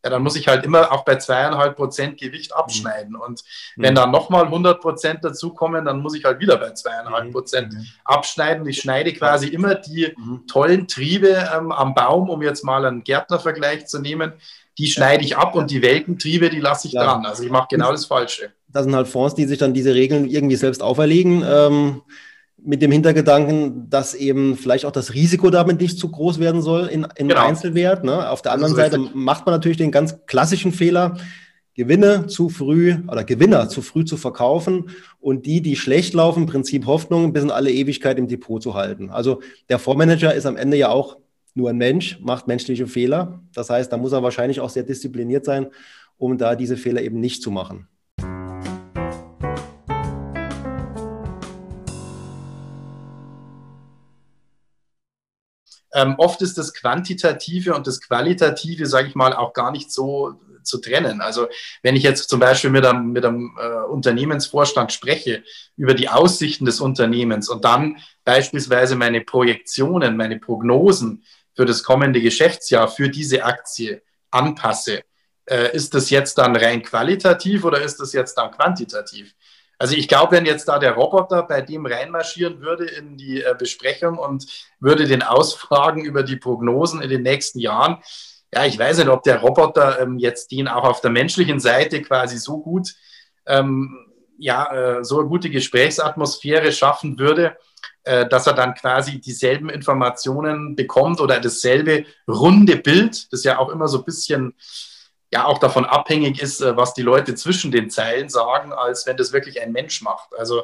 ja, 0.04 0.10
dann 0.10 0.24
muss 0.24 0.38
ich 0.38 0.48
halt 0.48 0.64
immer 0.64 0.92
auch 0.92 1.04
bei 1.04 1.18
zweieinhalb 1.18 1.76
Prozent 1.76 2.20
Gewicht 2.20 2.56
abschneiden. 2.56 3.14
Mhm. 3.14 3.22
Und 3.22 3.44
wenn 3.76 3.96
dann 3.96 4.12
nochmal 4.12 4.46
100 4.46 4.80
Prozent 4.80 5.26
dazukommen, 5.26 5.86
dann 5.86 6.00
muss 6.00 6.16
ich 6.16 6.24
halt 6.24 6.40
wieder 6.40 6.58
bei 6.58 6.72
zweieinhalb 6.72 7.26
mhm. 7.26 7.32
Prozent 7.32 7.74
mhm. 7.74 7.86
abschneiden. 8.06 8.66
Ich 8.68 8.80
schneide 8.80 9.12
quasi 9.14 9.50
immer 9.50 9.76
die 9.76 10.14
mhm. 10.16 10.48
tollen 10.48 10.88
Triebe 10.88 11.50
ähm, 11.54 11.72
am 11.72 11.94
Baum, 11.94 12.30
um 12.30 12.42
jetzt 12.42 12.64
mal 12.64 12.86
einen 12.86 13.04
Gärtnervergleich 13.04 13.88
zu 13.88 14.00
nehmen. 14.00 14.34
Die 14.80 14.88
schneide 14.88 15.24
ich 15.24 15.38
ab 15.38 15.56
und 15.56 15.70
die 15.70 15.82
welken 15.82 16.18
Triebe, 16.18 16.50
die 16.50 16.60
lasse 16.60 16.88
ich 16.88 16.94
ja. 16.94 17.04
dran. 17.04 17.26
Also 17.26 17.44
ich 17.44 17.52
mache 17.52 17.68
genau 17.70 17.92
das 17.92 18.06
Falsche. 18.06 18.52
Das 18.70 18.86
sind 18.86 18.96
halt 18.96 19.08
Fonds, 19.08 19.36
die 19.36 19.46
sich 19.46 19.58
dann 19.58 19.74
diese 19.74 19.94
Regeln 19.94 20.26
irgendwie 20.26 20.56
selbst 20.56 20.82
auferlegen. 20.82 21.44
Ähm 21.46 22.02
mit 22.64 22.82
dem 22.82 22.92
Hintergedanken, 22.92 23.90
dass 23.90 24.14
eben 24.14 24.58
vielleicht 24.58 24.86
auch 24.86 24.92
das 24.92 25.14
Risiko 25.14 25.50
damit 25.50 25.80
nicht 25.80 25.98
zu 25.98 26.10
groß 26.10 26.40
werden 26.40 26.62
soll 26.62 26.88
in, 26.88 27.08
in 27.16 27.30
genau. 27.30 27.46
Einzelwert. 27.46 28.04
Ne? 28.04 28.30
Auf 28.30 28.42
der 28.42 28.52
anderen 28.52 28.76
Seite 28.76 28.98
richtig. 28.98 29.16
macht 29.16 29.46
man 29.46 29.56
natürlich 29.56 29.78
den 29.78 29.92
ganz 29.92 30.26
klassischen 30.26 30.72
Fehler, 30.72 31.18
Gewinne 31.74 32.28
zu 32.28 32.50
früh 32.50 32.98
oder 33.08 33.24
Gewinner 33.24 33.70
zu 33.70 33.82
früh 33.82 34.04
zu 34.04 34.18
verkaufen 34.18 34.90
und 35.22 35.46
die, 35.46 35.62
die 35.62 35.78
schlecht 35.78 36.14
laufen, 36.14 36.46
Prinzip 36.46 36.86
Hoffnung, 36.86 37.32
bis 37.32 37.44
in 37.44 37.52
alle 37.52 37.72
Ewigkeit 37.72 38.18
im 38.18 38.28
Depot 38.28 38.62
zu 38.62 38.74
halten. 38.74 39.10
Also 39.10 39.42
der 39.70 39.80
Fondsmanager 39.80 40.34
ist 40.34 40.46
am 40.46 40.58
Ende 40.58 40.76
ja 40.76 40.90
auch 40.90 41.18
nur 41.56 41.70
ein 41.70 41.78
Mensch, 41.78 42.20
macht 42.22 42.48
menschliche 42.48 42.88
Fehler. 42.88 43.42
Das 43.54 43.70
heißt, 43.70 43.92
da 43.92 43.98
muss 43.98 44.12
er 44.12 44.24
wahrscheinlich 44.24 44.60
auch 44.60 44.70
sehr 44.70 44.84
diszipliniert 44.84 45.46
sein, 45.46 45.68
um 46.18 46.38
da 46.38 46.56
diese 46.56 46.78
Fehler 46.78 47.02
eben 47.02 47.20
nicht 47.20 47.42
zu 47.42 47.52
machen. 47.52 47.88
Ähm, 55.94 56.16
oft 56.18 56.42
ist 56.42 56.58
das 56.58 56.74
Quantitative 56.74 57.74
und 57.74 57.88
das 57.88 58.00
Qualitative, 58.00 58.86
sage 58.86 59.08
ich 59.08 59.16
mal, 59.16 59.34
auch 59.34 59.54
gar 59.54 59.72
nicht 59.72 59.92
so 59.92 60.40
zu 60.64 60.80
trennen. 60.80 61.22
Also 61.22 61.48
wenn 61.82 61.96
ich 61.96 62.04
jetzt 62.04 62.30
zum 62.30 62.40
Beispiel 62.40 62.70
mit 62.70 62.86
einem, 62.86 63.12
mit 63.12 63.26
einem 63.26 63.58
äh, 63.60 63.84
Unternehmensvorstand 63.90 64.92
spreche 64.92 65.44
über 65.76 65.94
die 65.94 66.10
Aussichten 66.10 66.66
des 66.66 66.80
Unternehmens 66.80 67.50
und 67.50 67.66
dann 67.66 67.98
beispielsweise 68.24 68.96
meine 68.96 69.22
Projektionen, 69.22 70.16
meine 70.16 70.38
Prognosen 70.38 71.24
für 71.60 71.66
das 71.66 71.84
kommende 71.84 72.22
Geschäftsjahr 72.22 72.88
für 72.88 73.10
diese 73.10 73.44
Aktie 73.44 74.02
anpasse, 74.32 75.02
äh, 75.46 75.76
ist 75.76 75.94
das 75.94 76.10
jetzt 76.10 76.38
dann 76.38 76.56
rein 76.56 76.82
qualitativ 76.84 77.66
oder 77.66 77.82
ist 77.82 78.00
das 78.00 78.14
jetzt 78.14 78.36
dann 78.36 78.52
quantitativ? 78.52 79.36
Also 79.78 79.94
ich 79.94 80.08
glaube, 80.08 80.38
wenn 80.38 80.46
jetzt 80.46 80.70
da 80.70 80.80
der 80.80 80.94
Roboter 80.94 81.44
bei 81.44 81.60
dem 81.60 81.86
reinmarschieren 81.86 82.62
würde 82.62 82.86
in 82.86 83.18
die 83.18 83.44
äh, 83.44 83.54
Besprechung 83.60 84.18
und 84.18 84.46
würde 84.80 85.06
den 85.06 85.22
ausfragen 85.22 86.06
über 86.06 86.24
die 86.24 86.38
Prognosen 86.38 87.02
in 87.02 87.10
den 87.10 87.24
nächsten 87.24 87.60
Jahren, 87.60 88.02
ja, 88.54 88.66
ich 88.66 88.80
weiß 88.80 89.00
nicht, 89.00 89.10
ob 89.10 89.24
der 89.24 89.42
Roboter 89.42 90.00
ähm, 90.00 90.18
jetzt 90.18 90.54
den 90.54 90.70
auch 90.70 90.86
auf 90.86 91.02
der 91.02 91.12
menschlichen 91.12 91.60
Seite 91.60 92.02
quasi 92.02 92.38
so 92.38 92.60
gut, 92.62 92.94
ähm, 93.46 94.08
ja, 94.38 95.00
äh, 95.00 95.04
so 95.04 95.20
eine 95.20 95.28
gute 95.28 95.50
Gesprächsatmosphäre 95.50 96.72
schaffen 96.72 97.20
würde, 97.20 97.58
äh, 98.10 98.28
dass 98.28 98.48
er 98.48 98.54
dann 98.54 98.74
quasi 98.74 99.22
dieselben 99.22 99.70
Informationen 99.70 100.76
bekommt 100.76 101.22
oder 101.22 101.40
dasselbe 101.40 102.06
runde 102.28 102.78
Bild, 102.78 103.32
das 103.32 103.44
ja 103.44 103.60
auch 103.60 103.70
immer 103.70 103.88
so 103.88 104.00
ein 104.00 104.04
bisschen 104.04 104.56
ja 105.32 105.46
auch 105.46 105.60
davon 105.60 105.86
abhängig 105.86 106.42
ist, 106.42 106.60
äh, 106.62 106.76
was 106.76 106.96
die 106.96 107.04
Leute 107.04 107.36
zwischen 107.36 107.72
den 107.72 107.92
Zeilen 107.92 108.28
sagen, 108.28 108.74
als 108.74 109.06
wenn 109.06 109.16
das 109.16 109.32
wirklich 109.32 109.62
ein 109.62 109.72
Mensch 109.72 110.02
macht. 110.02 110.30
Also 110.36 110.64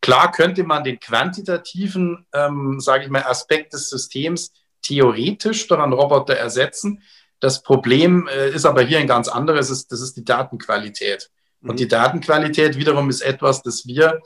klar 0.00 0.32
könnte 0.32 0.64
man 0.64 0.82
den 0.82 0.98
quantitativen, 0.98 2.26
ähm, 2.34 2.80
sage 2.80 3.04
ich 3.04 3.10
mal, 3.10 3.22
Aspekt 3.22 3.74
des 3.74 3.88
Systems 3.88 4.52
theoretisch 4.82 5.68
durch 5.68 5.80
einen 5.80 5.92
Roboter 5.92 6.34
ersetzen. 6.34 7.00
Das 7.38 7.62
Problem 7.62 8.26
äh, 8.26 8.50
ist 8.50 8.66
aber 8.66 8.82
hier 8.82 8.98
ein 8.98 9.06
ganz 9.06 9.28
anderes, 9.28 9.86
das 9.86 10.00
ist 10.00 10.16
die 10.16 10.24
Datenqualität. 10.24 11.30
Mhm. 11.60 11.70
Und 11.70 11.78
die 11.78 11.86
Datenqualität 11.86 12.76
wiederum 12.76 13.08
ist 13.08 13.20
etwas, 13.20 13.62
das 13.62 13.86
wir 13.86 14.20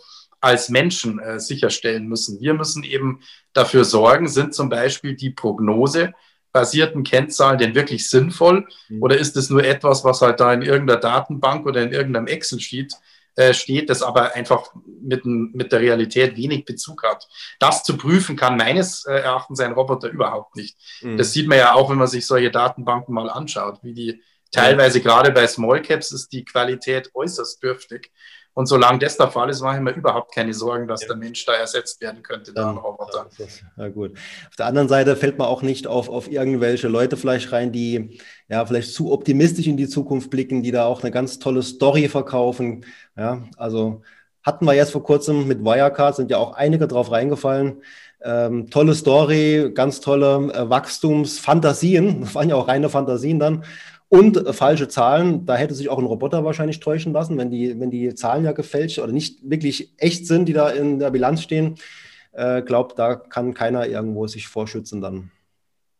als 0.46 0.68
Menschen 0.68 1.18
äh, 1.18 1.40
sicherstellen 1.40 2.06
müssen. 2.06 2.40
Wir 2.40 2.54
müssen 2.54 2.85
eben 2.85 3.20
dafür 3.52 3.85
sorgen, 3.85 4.28
sind 4.28 4.54
zum 4.54 4.68
Beispiel 4.68 5.14
die 5.14 5.30
Prognose 5.30 6.14
basierten 6.56 7.04
Kennzahlen 7.04 7.59
denn 7.59 7.74
wirklich 7.74 8.09
sinnvoll? 8.09 8.66
Mhm. 8.88 9.02
Oder 9.02 9.18
ist 9.18 9.37
es 9.37 9.50
nur 9.50 9.62
etwas, 9.62 10.04
was 10.04 10.22
halt 10.22 10.40
da 10.40 10.54
in 10.54 10.62
irgendeiner 10.62 10.98
Datenbank 10.98 11.66
oder 11.66 11.82
in 11.82 11.92
irgendeinem 11.92 12.28
Excel-Sheet 12.28 12.94
äh, 13.35 13.52
steht, 13.52 13.90
das 13.90 14.02
aber 14.02 14.35
einfach 14.35 14.70
mit, 15.02 15.26
mit 15.26 15.70
der 15.70 15.80
Realität 15.80 16.35
wenig 16.35 16.64
Bezug 16.64 17.02
hat? 17.02 17.28
Das 17.59 17.82
zu 17.82 17.98
prüfen 17.98 18.37
kann 18.37 18.56
meines 18.56 19.04
äh, 19.04 19.16
Erachtens 19.16 19.61
ein 19.61 19.72
Roboter 19.72 20.09
überhaupt 20.09 20.56
nicht. 20.56 20.78
Mhm. 21.02 21.18
Das 21.18 21.35
sieht 21.35 21.46
man 21.46 21.59
ja 21.59 21.74
auch, 21.74 21.90
wenn 21.90 21.98
man 21.98 22.09
sich 22.09 22.24
solche 22.24 22.50
Datenbanken 22.50 23.14
mal 23.14 23.28
anschaut, 23.28 23.80
wie 23.82 23.92
die 23.92 24.22
teilweise 24.50 25.02
gerade 25.02 25.32
bei 25.32 25.46
Small 25.46 25.82
Caps 25.82 26.12
ist 26.12 26.32
die 26.32 26.44
Qualität 26.46 27.11
äußerst 27.14 27.62
dürftig. 27.62 28.12
Und 28.57 28.64
solange 28.64 28.99
das 29.01 29.19
der 29.19 29.31
Fall 29.31 29.51
ist, 29.51 29.61
mache 29.61 29.77
ich 29.77 29.83
mir 29.83 29.90
überhaupt 29.90 30.35
keine 30.35 30.55
Sorgen, 30.55 30.88
dass 30.88 31.03
ja. 31.03 31.09
der 31.09 31.19
Mensch 31.19 31.45
da 31.45 31.53
ersetzt 31.53 32.01
werden 32.01 32.23
könnte, 32.23 32.55
ja, 32.57 32.71
Roboter. 32.71 33.27
Ja, 33.77 33.88
gut. 33.88 34.12
Auf 34.49 34.57
der 34.57 34.64
anderen 34.64 34.88
Seite 34.88 35.14
fällt 35.14 35.37
man 35.37 35.47
auch 35.47 35.61
nicht 35.61 35.87
auf, 35.87 36.09
auf 36.09 36.31
irgendwelche 36.31 36.88
Leute 36.88 37.19
vielleicht 37.19 37.53
rein, 37.53 37.71
die 37.71 38.19
ja 38.49 38.64
vielleicht 38.64 38.95
zu 38.95 39.12
optimistisch 39.12 39.66
in 39.66 39.77
die 39.77 39.88
Zukunft 39.88 40.31
blicken, 40.31 40.62
die 40.62 40.71
da 40.71 40.87
auch 40.87 41.03
eine 41.03 41.11
ganz 41.11 41.38
tolle 41.38 41.62
Story 41.62 42.09
verkaufen. 42.09 42.87
Ja, 43.14 43.45
also 43.59 44.01
hatten 44.42 44.64
wir 44.64 44.73
jetzt 44.73 44.92
vor 44.92 45.03
kurzem 45.03 45.47
mit 45.47 45.62
Wirecard, 45.62 46.16
sind 46.16 46.31
ja 46.31 46.38
auch 46.38 46.55
einige 46.55 46.88
drauf 46.88 47.11
reingefallen. 47.11 47.83
Ähm, 48.23 48.71
tolle 48.71 48.95
Story, 48.95 49.71
ganz 49.75 50.01
tolle 50.01 50.51
äh, 50.55 50.71
Wachstumsfantasien, 50.71 52.23
das 52.23 52.35
waren 52.35 52.49
ja 52.49 52.57
auch 52.57 52.69
reine 52.69 52.88
Fantasien 52.88 53.38
dann. 53.38 53.64
Und 54.09 54.37
äh, 54.37 54.53
falsche 54.53 54.88
Zahlen, 54.88 55.47
da 55.47 55.57
hätte 55.57 55.75
sich 55.75 55.88
auch 55.88 55.99
ein 55.99 56.07
Roboter 56.07 56.45
wahrscheinlich 56.45 56.81
täuschen 56.81 57.12
lassen, 57.12 57.38
wenn 57.38 57.51
die, 57.51 57.79
wenn 57.81 57.90
die 57.90 58.14
Zahlen 58.14 58.45
ja 58.45 58.53
gefälscht 58.53 58.99
oder 58.99 59.12
nicht 59.12 59.38
wirklich 59.49 59.92
echt 59.97 60.27
sind, 60.27 60.47
die 60.47 60.53
da 60.53 60.71
in 60.71 60.99
der 60.99 61.11
Bilanz 61.11 61.42
stehen. 61.42 61.77
Äh, 62.33 62.62
glaubt, 62.62 62.99
da 62.99 63.16
kann 63.16 63.55
keiner 63.55 63.87
irgendwo 63.87 64.27
sich 64.27 64.47
vorschützen 64.47 65.01
dann. 65.01 65.31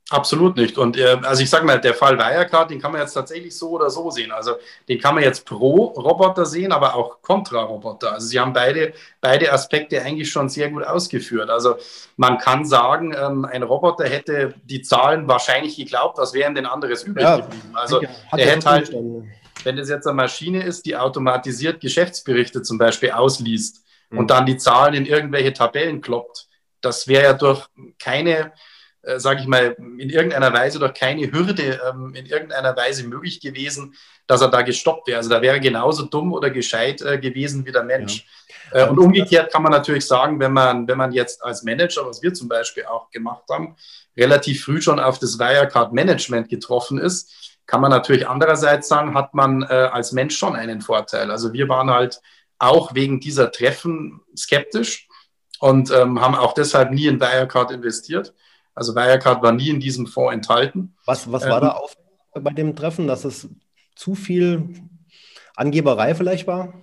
Absolut 0.09 0.57
nicht. 0.57 0.79
Und 0.79 0.97
äh, 0.97 1.19
also 1.23 1.43
ich 1.43 1.51
sage 1.51 1.67
mal, 1.67 1.81
der 1.81 1.93
Fall 1.93 2.17
Wirecard, 2.17 2.71
den 2.71 2.81
kann 2.81 2.93
man 2.93 3.01
jetzt 3.01 3.15
tatsächlich 3.15 3.57
so 3.57 3.71
oder 3.71 3.91
so 3.91 4.09
sehen. 4.13 4.31
Also 4.31 4.53
den 4.89 5.01
kann 5.01 5.17
man 5.17 5.25
jetzt 5.25 5.45
pro 5.45 5.87
Roboter 5.87 6.47
sehen, 6.47 6.71
aber 6.71 6.95
auch 6.95 7.21
kontra 7.23 7.63
Roboter. 7.63 8.13
Also 8.13 8.29
sie 8.29 8.39
haben 8.39 8.53
beide, 8.53 8.93
beide 9.21 9.53
Aspekte 9.53 10.01
eigentlich 10.01 10.31
schon 10.31 10.49
sehr 10.49 10.71
gut 10.71 10.85
ausgeführt. 10.85 11.51
Also 11.51 11.75
man 12.17 12.39
kann 12.39 12.65
sagen, 12.65 13.17
ähm, 13.19 13.45
ein 13.47 13.65
Roboter 13.65 14.05
hätte 14.05 14.55
die 14.63 14.81
Zahlen 14.81 15.27
wahrscheinlich 15.27 15.77
geglaubt, 15.77 16.19
was 16.19 16.33
wären 16.35 16.55
denn 16.55 16.67
anderes 16.67 17.03
übrig 17.03 17.25
ja, 17.25 17.39
geblieben. 17.39 17.73
Also 17.75 18.01
er 18.01 18.47
hätte 18.47 18.71
halt, 18.71 18.93
wenn 19.65 19.77
das 19.77 19.89
jetzt 19.89 20.07
eine 20.07 20.15
Maschine 20.15 20.63
ist, 20.63 20.87
die 20.87 20.97
automatisiert 20.97 21.81
Geschäftsberichte 21.81 22.63
zum 22.63 22.79
Beispiel 22.79 23.11
ausliest 23.11 23.85
mhm. 24.11 24.19
und 24.19 24.31
dann 24.31 24.47
die 24.47 24.57
Zahlen 24.57 24.95
in 24.95 25.05
irgendwelche 25.05 25.53
Tabellen 25.53 26.01
kloppt, 26.01 26.47
das 26.81 27.09
wäre 27.09 27.25
ja 27.25 27.33
durch 27.33 27.67
keine 27.99 28.53
äh, 29.07 29.21
sage 29.21 29.41
ich 29.41 29.47
mal, 29.47 29.77
in 29.79 30.11
irgendeiner 30.11 30.53
Weise 30.53 30.79
durch 30.79 30.95
keine 30.95 31.31
Hürde 31.31 31.81
ähm, 31.89 32.15
in 32.15 32.27
irgendeiner 32.27 32.77
Weise 32.77 33.07
möglich 33.07 33.41
gewesen, 33.41 33.95
dass 34.27 34.41
er 34.41 34.49
da 34.49 34.63
gestoppt 34.63 35.07
wäre. 35.07 35.19
Also 35.19 35.31
da 35.31 35.41
wäre 35.41 35.61
genauso 35.61 36.05
dumm 36.05 36.33
oder 36.33 36.51
gescheit 36.51 37.01
äh, 37.03 37.19
gewesen 37.19 37.65
wie 37.65 37.73
der 37.73 37.85
Mensch. 37.85 38.27
Ja. 38.73 38.87
Äh, 38.87 38.89
und 38.89 38.99
umgekehrt 38.99 39.53
kann 39.53 39.63
man 39.63 39.73
natürlich 39.73 40.07
sagen, 40.07 40.41
wenn 40.41 40.53
man, 40.53 40.89
wenn 40.89 40.99
man 40.99 41.13
jetzt 41.13 41.45
als 41.45 41.63
Manager, 41.63 42.07
was 42.07 42.23
wir 42.23 42.35
zum 42.35 42.49
Beispiel 42.49 42.85
auch 42.85 43.11
gemacht 43.11 43.45
haben, 43.51 43.77
relativ 44.17 44.65
früh 44.65 44.83
schon 44.83 44.99
auf 44.99 45.19
das 45.19 45.39
Wirecard-Management 45.39 46.49
getroffen 46.49 46.99
ist, 46.99 47.61
kann 47.67 47.81
man 47.81 47.91
natürlich 47.91 48.29
andererseits 48.29 48.89
sagen, 48.89 49.15
hat 49.15 49.35
man 49.35 49.63
äh, 49.63 49.67
als 49.67 50.13
Mensch 50.13 50.37
schon 50.37 50.57
einen 50.57 50.81
Vorteil. 50.81 51.31
Also 51.31 51.53
wir 51.53 51.69
waren 51.69 51.91
halt 51.91 52.21
auch 52.59 52.95
wegen 52.95 53.21
dieser 53.21 53.53
Treffen 53.53 54.21
skeptisch 54.37 55.09
und 55.61 55.91
ähm, 55.91 56.21
haben 56.21 56.35
auch 56.35 56.55
deshalb 56.55 56.91
nie 56.91 57.07
in 57.07 57.21
Wirecard 57.21 57.71
investiert. 57.71 58.35
Also 58.77 58.95
Wirecard 58.95 59.43
war 59.43 59.53
nie 59.53 59.71
in 59.71 59.81
diesem 59.81 60.07
Fonds 60.07 60.35
enthalten. 60.35 60.95
Was, 61.07 61.33
was 61.33 61.43
war 61.49 61.57
ähm, 61.57 61.69
da 61.69 61.71
auf 61.73 61.97
bei 62.35 62.53
dem 62.53 62.77
Treffen, 62.77 63.09
dass 63.09 63.25
es 63.25 63.49
zu 63.95 64.15
viel 64.15 64.69
Angeberei 65.57 66.15
vielleicht 66.15 66.47
war? 66.47 66.75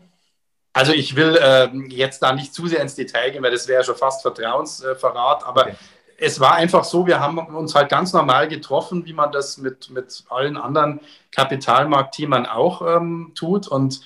Also 0.74 0.92
ich 0.92 1.16
will 1.16 1.38
äh, 1.40 1.70
jetzt 1.90 2.24
da 2.24 2.34
nicht 2.34 2.52
zu 2.52 2.66
sehr 2.66 2.82
ins 2.82 2.96
Detail 2.96 3.30
gehen, 3.30 3.44
weil 3.44 3.52
das 3.52 3.68
wäre 3.68 3.84
schon 3.84 3.96
fast 3.96 4.24
Vertrauensverrat, 4.24 5.46
aber 5.46 5.68
okay. 5.68 5.76
es 6.18 6.40
war 6.40 6.56
einfach 6.56 6.84
so, 6.84 7.06
wir 7.06 7.20
haben 7.20 7.38
uns 7.38 7.76
halt 7.76 7.90
ganz 7.90 8.12
normal 8.12 8.48
getroffen, 8.48 9.06
wie 9.06 9.14
man 9.14 9.32
das 9.32 9.60
mit, 9.60 9.92
mit 9.92 10.24
allen 10.30 10.58
anderen 10.58 11.00
Kapitalmarktthemen 11.30 12.48
auch 12.48 12.82
ähm, 12.82 13.34
tut 13.36 13.68
und 13.68 14.02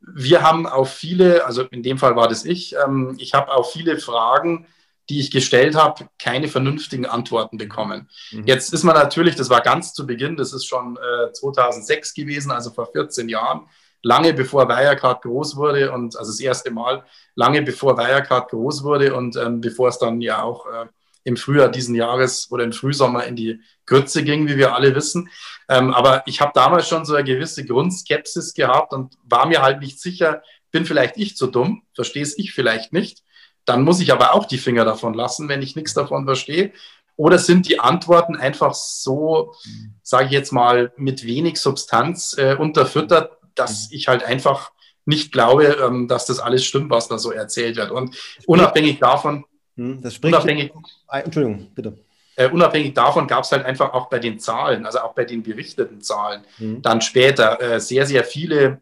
wir 0.00 0.42
haben 0.42 0.66
auf 0.66 0.92
viele, 0.92 1.44
also 1.44 1.62
in 1.62 1.84
dem 1.84 1.98
Fall 1.98 2.16
war 2.16 2.26
das 2.26 2.44
ich, 2.44 2.74
ähm, 2.74 3.14
ich 3.20 3.34
habe 3.34 3.52
auf 3.52 3.70
viele 3.70 3.98
Fragen 3.98 4.66
die 5.08 5.20
ich 5.20 5.30
gestellt 5.30 5.74
habe, 5.74 6.08
keine 6.18 6.48
vernünftigen 6.48 7.06
Antworten 7.06 7.56
bekommen. 7.56 8.08
Mhm. 8.30 8.46
Jetzt 8.46 8.72
ist 8.72 8.84
man 8.84 8.94
natürlich, 8.94 9.36
das 9.36 9.50
war 9.50 9.62
ganz 9.62 9.94
zu 9.94 10.06
Beginn, 10.06 10.36
das 10.36 10.52
ist 10.52 10.66
schon 10.66 10.96
äh, 10.96 11.32
2006 11.32 12.14
gewesen, 12.14 12.50
also 12.50 12.70
vor 12.70 12.86
14 12.92 13.28
Jahren, 13.28 13.66
lange 14.02 14.34
bevor 14.34 14.68
Wirecard 14.68 15.22
groß 15.22 15.56
wurde 15.56 15.92
und 15.92 16.16
also 16.16 16.30
das 16.30 16.40
erste 16.40 16.70
Mal, 16.70 17.04
lange 17.34 17.62
bevor 17.62 17.96
Wirecard 17.96 18.50
groß 18.50 18.84
wurde 18.84 19.14
und 19.14 19.36
ähm, 19.36 19.60
bevor 19.60 19.88
es 19.88 19.98
dann 19.98 20.20
ja 20.20 20.42
auch 20.42 20.66
äh, 20.66 20.86
im 21.24 21.36
Frühjahr 21.36 21.68
diesen 21.68 21.94
Jahres 21.94 22.48
oder 22.50 22.64
im 22.64 22.72
Frühsommer 22.72 23.24
in 23.24 23.36
die 23.36 23.60
Grütze 23.86 24.22
ging, 24.22 24.48
wie 24.48 24.56
wir 24.56 24.74
alle 24.74 24.94
wissen. 24.94 25.28
Ähm, 25.68 25.92
aber 25.92 26.22
ich 26.26 26.40
habe 26.40 26.52
damals 26.54 26.88
schon 26.88 27.04
so 27.04 27.14
eine 27.14 27.24
gewisse 27.24 27.64
Grundskepsis 27.64 28.54
gehabt 28.54 28.92
und 28.92 29.14
war 29.24 29.46
mir 29.46 29.62
halt 29.62 29.80
nicht 29.80 30.00
sicher, 30.00 30.42
bin 30.70 30.84
vielleicht 30.84 31.16
ich 31.16 31.36
zu 31.36 31.46
dumm, 31.46 31.82
verstehe 31.94 32.22
es 32.22 32.38
ich 32.38 32.52
vielleicht 32.52 32.92
nicht. 32.92 33.22
Dann 33.68 33.82
muss 33.82 34.00
ich 34.00 34.12
aber 34.12 34.34
auch 34.34 34.46
die 34.46 34.56
Finger 34.56 34.86
davon 34.86 35.12
lassen, 35.12 35.50
wenn 35.50 35.60
ich 35.60 35.76
nichts 35.76 35.92
davon 35.92 36.24
verstehe. 36.24 36.72
Oder 37.16 37.38
sind 37.38 37.68
die 37.68 37.80
Antworten 37.80 38.34
einfach 38.34 38.72
so, 38.72 39.54
sage 40.02 40.26
ich 40.26 40.30
jetzt 40.30 40.52
mal, 40.52 40.90
mit 40.96 41.26
wenig 41.26 41.60
Substanz 41.60 42.34
äh, 42.38 42.54
unterfüttert, 42.54 43.36
dass 43.54 43.90
mhm. 43.90 43.96
ich 43.96 44.08
halt 44.08 44.24
einfach 44.24 44.72
nicht 45.04 45.32
glaube, 45.32 45.76
ähm, 45.84 46.08
dass 46.08 46.24
das 46.24 46.38
alles 46.38 46.64
stimmt, 46.64 46.90
was 46.90 47.08
da 47.08 47.18
so 47.18 47.30
erzählt 47.30 47.76
wird. 47.76 47.90
Und 47.90 48.16
unabhängig 48.46 49.00
davon, 49.00 49.44
hm, 49.76 50.00
das 50.00 50.14
spricht 50.14 50.34
unabhängig, 50.34 50.72
Entschuldigung, 51.10 51.70
bitte. 51.74 51.98
Äh, 52.36 52.48
unabhängig 52.48 52.94
davon 52.94 53.26
gab 53.26 53.44
es 53.44 53.52
halt 53.52 53.66
einfach 53.66 53.92
auch 53.92 54.08
bei 54.08 54.18
den 54.18 54.38
Zahlen, 54.38 54.86
also 54.86 55.00
auch 55.00 55.12
bei 55.12 55.24
den 55.24 55.42
berichteten 55.42 56.00
Zahlen, 56.00 56.42
mhm. 56.56 56.80
dann 56.80 57.02
später 57.02 57.60
äh, 57.60 57.80
sehr, 57.80 58.06
sehr 58.06 58.24
viele 58.24 58.80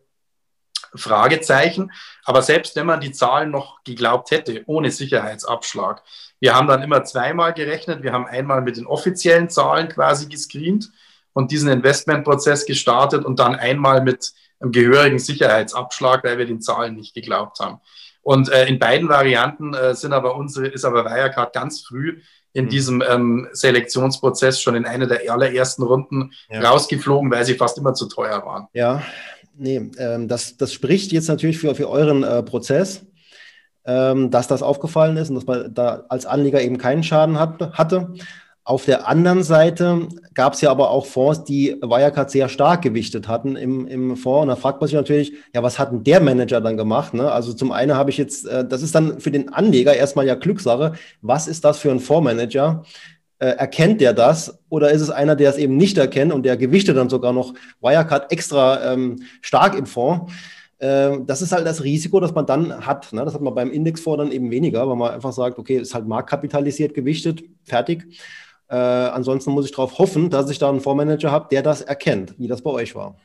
Fragezeichen. 0.95 1.93
Aber 2.25 2.43
selbst 2.43 2.77
wenn 2.77 2.87
man 2.87 3.01
die 3.01 3.13
Zahlen 3.13 3.51
noch 3.51 3.83
geglaubt 3.85 4.31
hätte, 4.31 4.63
ohne 4.67 4.91
Sicherheitsabschlag, 4.91 6.03
wir 6.41 6.55
haben 6.55 6.69
dann 6.69 6.83
immer 6.83 7.05
zweimal 7.05 7.55
gerechnet. 7.55 8.03
Wir 8.03 8.13
haben 8.13 8.27
einmal 8.27 8.63
mit 8.63 8.77
den 8.77 8.87
offiziellen 8.87 9.49
Zahlen 9.49 9.89
quasi 9.89 10.27
gescreent 10.27 10.91
und 11.33 11.51
diesen 11.51 11.71
Investmentprozess 11.71 12.67
gestartet 12.67 13.25
und 13.25 13.39
dann 13.39 13.55
einmal 13.55 14.03
mit 14.03 14.33
einem 14.61 14.73
gehörigen 14.73 15.19
Sicherheitsabschlag, 15.19 16.25
weil 16.25 16.39
wir 16.39 16.47
den 16.47 16.61
Zahlen 16.61 16.95
nicht 16.95 17.15
geglaubt 17.15 17.61
haben. 17.61 17.81
Und 18.23 18.51
äh, 18.51 18.67
in 18.67 18.79
beiden 18.79 19.09
Varianten 19.09 19.75
äh, 19.75 19.95
sind 19.95 20.13
aber 20.13 20.35
unsere, 20.35 20.67
ist 20.67 20.85
aber 20.85 21.05
Wirecard 21.05 21.53
ganz 21.53 21.83
früh 21.83 22.21
in 22.53 22.65
mhm. 22.65 22.69
diesem 22.71 23.05
ähm, 23.07 23.49
Selektionsprozess 23.53 24.61
schon 24.61 24.75
in 24.75 24.87
einer 24.87 25.07
der 25.07 25.31
allerersten 25.31 25.83
Runden 25.83 26.33
ja. 26.49 26.61
rausgeflogen, 26.61 27.31
weil 27.31 27.45
sie 27.45 27.55
fast 27.55 27.77
immer 27.77 27.95
zu 27.95 28.09
teuer 28.09 28.45
waren. 28.45 28.67
Ja, 28.73 29.03
nee, 29.57 29.91
ähm, 29.99 30.29
das, 30.29 30.57
das 30.57 30.73
spricht 30.73 31.13
jetzt 31.13 31.29
natürlich 31.29 31.59
für, 31.59 31.75
für 31.75 31.89
euren 31.89 32.23
äh, 32.23 32.43
Prozess, 32.43 33.05
ähm, 33.85 34.31
dass 34.31 34.49
das 34.49 34.63
aufgefallen 34.63 35.17
ist 35.17 35.31
und 35.31 35.37
dass 35.37 35.47
man 35.47 35.73
da 35.75 36.05
als 36.09 36.27
Anleger 36.27 36.61
eben 36.61 36.79
keinen 36.79 37.03
Schaden 37.03 37.39
hat, 37.39 37.73
hatte. 37.73 38.15
Auf 38.67 38.85
der 38.85 39.07
anderen 39.07 39.45
Seite 39.45 40.09
gab 40.35 40.55
es 40.55 40.61
ja 40.61 40.73
aber 40.73 40.91
auch 40.91 41.07
Fonds, 41.07 41.45
die 41.45 41.77
Wirecard 41.81 42.33
sehr 42.33 42.49
stark 42.49 42.83
gewichtet 42.83 43.29
hatten 43.29 43.55
im, 43.55 43.87
im 43.87 44.17
Fonds. 44.17 44.43
Und 44.43 44.49
da 44.49 44.57
fragt 44.57 44.81
man 44.81 44.89
sich 44.89 44.97
natürlich, 44.97 45.35
ja, 45.55 45.63
was 45.63 45.79
hat 45.79 45.93
denn 45.93 46.03
der 46.03 46.21
Manager 46.21 46.61
dann 46.61 46.77
gemacht? 46.77 47.15
Ne? 47.15 47.31
Also 47.31 47.53
zum 47.53 47.71
einen 47.71 47.95
habe 47.95 48.11
ich 48.11 48.17
jetzt, 48.17 48.45
äh, 48.49 48.67
das 48.67 48.83
ist 48.83 48.93
dann 48.93 49.21
für 49.21 49.31
den 49.31 49.53
Anleger 49.53 49.95
erstmal 49.95 50.27
ja 50.27 50.35
Glückssache. 50.35 50.95
Was 51.23 51.47
ist 51.47 51.65
das 51.65 51.79
für 51.79 51.93
ein 51.93 52.01
Fondsmanager? 52.01 52.83
Äh, 53.39 53.49
erkennt 53.49 54.01
der 54.01 54.15
das 54.15 54.59
oder 54.71 54.91
ist 54.91 55.03
es 55.03 55.11
einer, 55.11 55.37
der 55.37 55.51
es 55.51 55.59
eben 55.59 55.77
nicht 55.77 55.99
erkennt 55.99 56.33
und 56.33 56.45
der 56.45 56.57
gewichtet 56.57 56.97
dann 56.97 57.11
sogar 57.11 57.35
noch 57.35 57.53
Wirecard 57.83 58.33
extra 58.33 58.93
ähm, 58.93 59.23
stark 59.43 59.77
im 59.77 59.85
Fonds? 59.85 60.33
Äh, 60.79 61.19
das 61.27 61.43
ist 61.43 61.53
halt 61.53 61.67
das 61.67 61.83
Risiko, 61.83 62.19
das 62.21 62.35
man 62.35 62.47
dann 62.47 62.87
hat. 62.87 63.13
Ne? 63.13 63.25
Das 63.25 63.35
hat 63.35 63.43
man 63.43 63.55
beim 63.55 63.71
Indexfonds 63.71 64.19
dann 64.19 64.33
eben 64.33 64.51
weniger, 64.51 64.89
weil 64.89 64.97
man 64.97 65.13
einfach 65.13 65.33
sagt, 65.33 65.59
okay, 65.59 65.77
ist 65.77 65.95
halt 65.95 66.07
marktkapitalisiert 66.07 66.95
gewichtet, 66.95 67.45
fertig. 67.65 68.07
Äh, 68.69 68.77
ansonsten 68.77 69.51
muss 69.53 69.67
ich 69.67 69.71
darauf 69.71 69.99
hoffen, 69.99 70.31
dass 70.31 70.51
ich 70.51 70.59
da 70.59 70.69
einen 70.69 70.81
Fondsmanager 70.81 71.31
habe, 71.31 71.49
der 71.51 71.63
das 71.63 71.83
erkennt, 71.83 72.35
wie 72.39 72.49
das 72.49 72.63
bei 72.63 72.71
euch 72.71 72.95
war. 72.95 73.17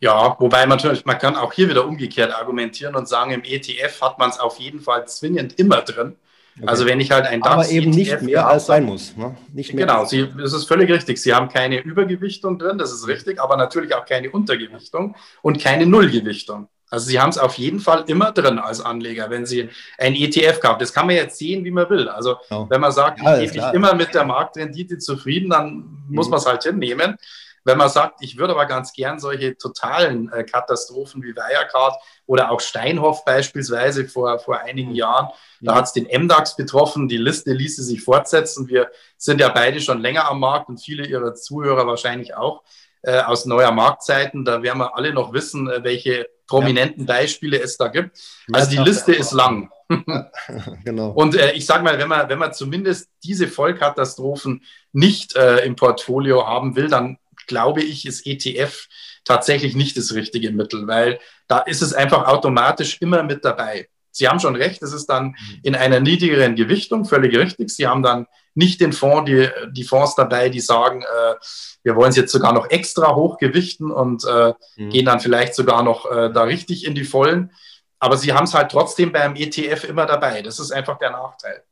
Ja, 0.00 0.36
wobei 0.38 0.60
man 0.66 0.70
natürlich, 0.70 1.04
man 1.04 1.18
kann 1.18 1.36
auch 1.36 1.52
hier 1.52 1.68
wieder 1.68 1.86
umgekehrt 1.86 2.34
argumentieren 2.34 2.96
und 2.96 3.08
sagen, 3.08 3.30
im 3.30 3.44
ETF 3.44 4.00
hat 4.00 4.18
man 4.18 4.30
es 4.30 4.40
auf 4.40 4.58
jeden 4.58 4.80
Fall 4.80 5.06
zwingend 5.06 5.58
immer 5.58 5.82
drin. 5.82 6.16
Okay. 6.56 6.68
Also 6.68 6.86
wenn 6.86 7.00
ich 7.00 7.10
halt 7.10 7.26
ein 7.26 7.40
DAX 7.40 7.52
Aber 7.52 7.68
eben 7.70 7.90
nicht 7.90 8.12
ETF 8.12 8.22
mehr 8.22 8.46
als 8.46 8.66
sein 8.66 8.84
muss. 8.84 9.16
Ne? 9.16 9.34
Nicht 9.52 9.72
mehr 9.72 9.86
genau, 9.86 10.04
Sie, 10.04 10.28
das 10.36 10.52
ist 10.52 10.64
völlig 10.64 10.90
richtig. 10.90 11.18
Sie 11.18 11.32
haben 11.32 11.48
keine 11.48 11.80
Übergewichtung 11.80 12.58
drin, 12.58 12.76
das 12.76 12.92
ist 12.92 13.08
richtig, 13.08 13.40
aber 13.40 13.56
natürlich 13.56 13.94
auch 13.94 14.04
keine 14.04 14.30
Untergewichtung 14.30 15.16
und 15.40 15.58
keine 15.60 15.86
Nullgewichtung. 15.86 16.68
Also 16.92 17.06
Sie 17.06 17.18
haben 17.18 17.30
es 17.30 17.38
auf 17.38 17.54
jeden 17.54 17.80
Fall 17.80 18.04
immer 18.06 18.32
drin 18.32 18.58
als 18.58 18.82
Anleger, 18.82 19.30
wenn 19.30 19.46
Sie 19.46 19.70
ein 19.96 20.14
ETF 20.14 20.60
kaufen. 20.60 20.78
Das 20.78 20.92
kann 20.92 21.06
man 21.06 21.16
jetzt 21.16 21.38
sehen, 21.38 21.64
wie 21.64 21.70
man 21.70 21.88
will. 21.88 22.06
Also 22.06 22.36
genau. 22.50 22.68
wenn 22.68 22.82
man 22.82 22.92
sagt, 22.92 23.22
ja, 23.22 23.38
ich 23.38 23.50
gebe 23.50 23.70
immer 23.72 23.94
mit 23.94 24.12
der 24.14 24.24
Marktrendite 24.24 24.98
zufrieden, 24.98 25.48
dann 25.48 25.74
mhm. 25.74 26.14
muss 26.14 26.28
man 26.28 26.38
es 26.38 26.44
halt 26.44 26.64
hinnehmen. 26.64 27.16
Wenn 27.64 27.78
man 27.78 27.88
sagt, 27.88 28.16
ich 28.20 28.38
würde 28.38 28.54
aber 28.54 28.66
ganz 28.66 28.92
gern 28.92 29.20
solche 29.20 29.56
totalen 29.56 30.32
äh, 30.32 30.44
Katastrophen 30.44 31.22
wie 31.22 31.34
Wirecard 31.34 31.96
oder 32.26 32.50
auch 32.50 32.60
Steinhoff 32.60 33.24
beispielsweise 33.24 34.08
vor, 34.08 34.38
vor 34.38 34.60
einigen 34.60 34.90
mhm. 34.90 34.96
Jahren, 34.96 35.28
da 35.60 35.76
hat 35.76 35.84
es 35.84 35.92
den 35.92 36.06
MDAX 36.06 36.56
betroffen, 36.56 37.08
die 37.08 37.18
Liste 37.18 37.52
ließe 37.52 37.82
sich 37.82 38.02
fortsetzen. 38.02 38.68
Wir 38.68 38.90
sind 39.16 39.40
ja 39.40 39.48
beide 39.48 39.80
schon 39.80 40.00
länger 40.00 40.28
am 40.28 40.40
Markt 40.40 40.68
und 40.68 40.82
viele 40.82 41.06
Ihrer 41.06 41.34
Zuhörer 41.34 41.86
wahrscheinlich 41.86 42.34
auch 42.34 42.62
äh, 43.02 43.20
aus 43.20 43.46
neuer 43.46 43.72
Marktzeiten. 43.72 44.44
Da 44.44 44.62
werden 44.62 44.78
wir 44.78 44.96
alle 44.96 45.12
noch 45.12 45.32
wissen, 45.32 45.70
äh, 45.70 45.84
welche 45.84 46.28
prominenten 46.46 47.06
ja. 47.06 47.14
Beispiele 47.14 47.60
es 47.60 47.76
da 47.76 47.88
gibt. 47.88 48.18
Also 48.52 48.70
die 48.70 48.76
Liste 48.76 49.12
ist 49.12 49.32
lang. 49.32 49.70
genau. 50.84 51.10
Und 51.10 51.34
äh, 51.34 51.52
ich 51.52 51.66
sage 51.66 51.82
mal, 51.82 51.98
wenn 51.98 52.08
man, 52.08 52.28
wenn 52.28 52.38
man 52.38 52.52
zumindest 52.52 53.08
diese 53.24 53.48
Vollkatastrophen 53.48 54.62
nicht 54.92 55.36
äh, 55.36 55.64
im 55.64 55.76
Portfolio 55.76 56.46
haben 56.46 56.76
will, 56.76 56.88
dann 56.88 57.18
glaube 57.46 57.82
ich, 57.82 58.06
ist 58.06 58.26
ETF 58.26 58.88
tatsächlich 59.24 59.74
nicht 59.74 59.96
das 59.96 60.14
richtige 60.14 60.50
Mittel, 60.50 60.86
weil 60.86 61.20
da 61.48 61.58
ist 61.58 61.82
es 61.82 61.94
einfach 61.94 62.26
automatisch 62.26 63.00
immer 63.00 63.22
mit 63.22 63.44
dabei. 63.44 63.88
Sie 64.10 64.28
haben 64.28 64.40
schon 64.40 64.56
recht, 64.56 64.82
es 64.82 64.92
ist 64.92 65.06
dann 65.06 65.28
mhm. 65.28 65.60
in 65.62 65.74
einer 65.74 66.00
niedrigeren 66.00 66.54
Gewichtung, 66.54 67.04
völlig 67.04 67.36
richtig. 67.36 67.70
Sie 67.70 67.86
haben 67.86 68.02
dann 68.02 68.26
nicht 68.54 68.80
den 68.80 68.92
Fonds, 68.92 69.30
die, 69.30 69.48
die 69.70 69.84
Fonds 69.84 70.14
dabei, 70.14 70.50
die 70.50 70.60
sagen, 70.60 71.02
äh, 71.02 71.34
wir 71.82 71.96
wollen 71.96 72.10
es 72.10 72.16
jetzt 72.16 72.32
sogar 72.32 72.52
noch 72.52 72.70
extra 72.70 73.14
hochgewichten 73.14 73.90
und 73.90 74.24
äh, 74.24 74.52
mhm. 74.76 74.90
gehen 74.90 75.06
dann 75.06 75.20
vielleicht 75.20 75.54
sogar 75.54 75.82
noch 75.82 76.10
äh, 76.10 76.30
da 76.30 76.42
richtig 76.42 76.84
in 76.84 76.94
die 76.94 77.04
Vollen. 77.04 77.52
Aber 77.98 78.18
sie 78.18 78.32
haben 78.32 78.44
es 78.44 78.54
halt 78.54 78.70
trotzdem 78.70 79.12
beim 79.12 79.36
ETF 79.36 79.84
immer 79.84 80.04
dabei. 80.06 80.42
Das 80.42 80.58
ist 80.58 80.72
einfach 80.72 80.98
der 80.98 81.12
Nachteil. 81.12 81.62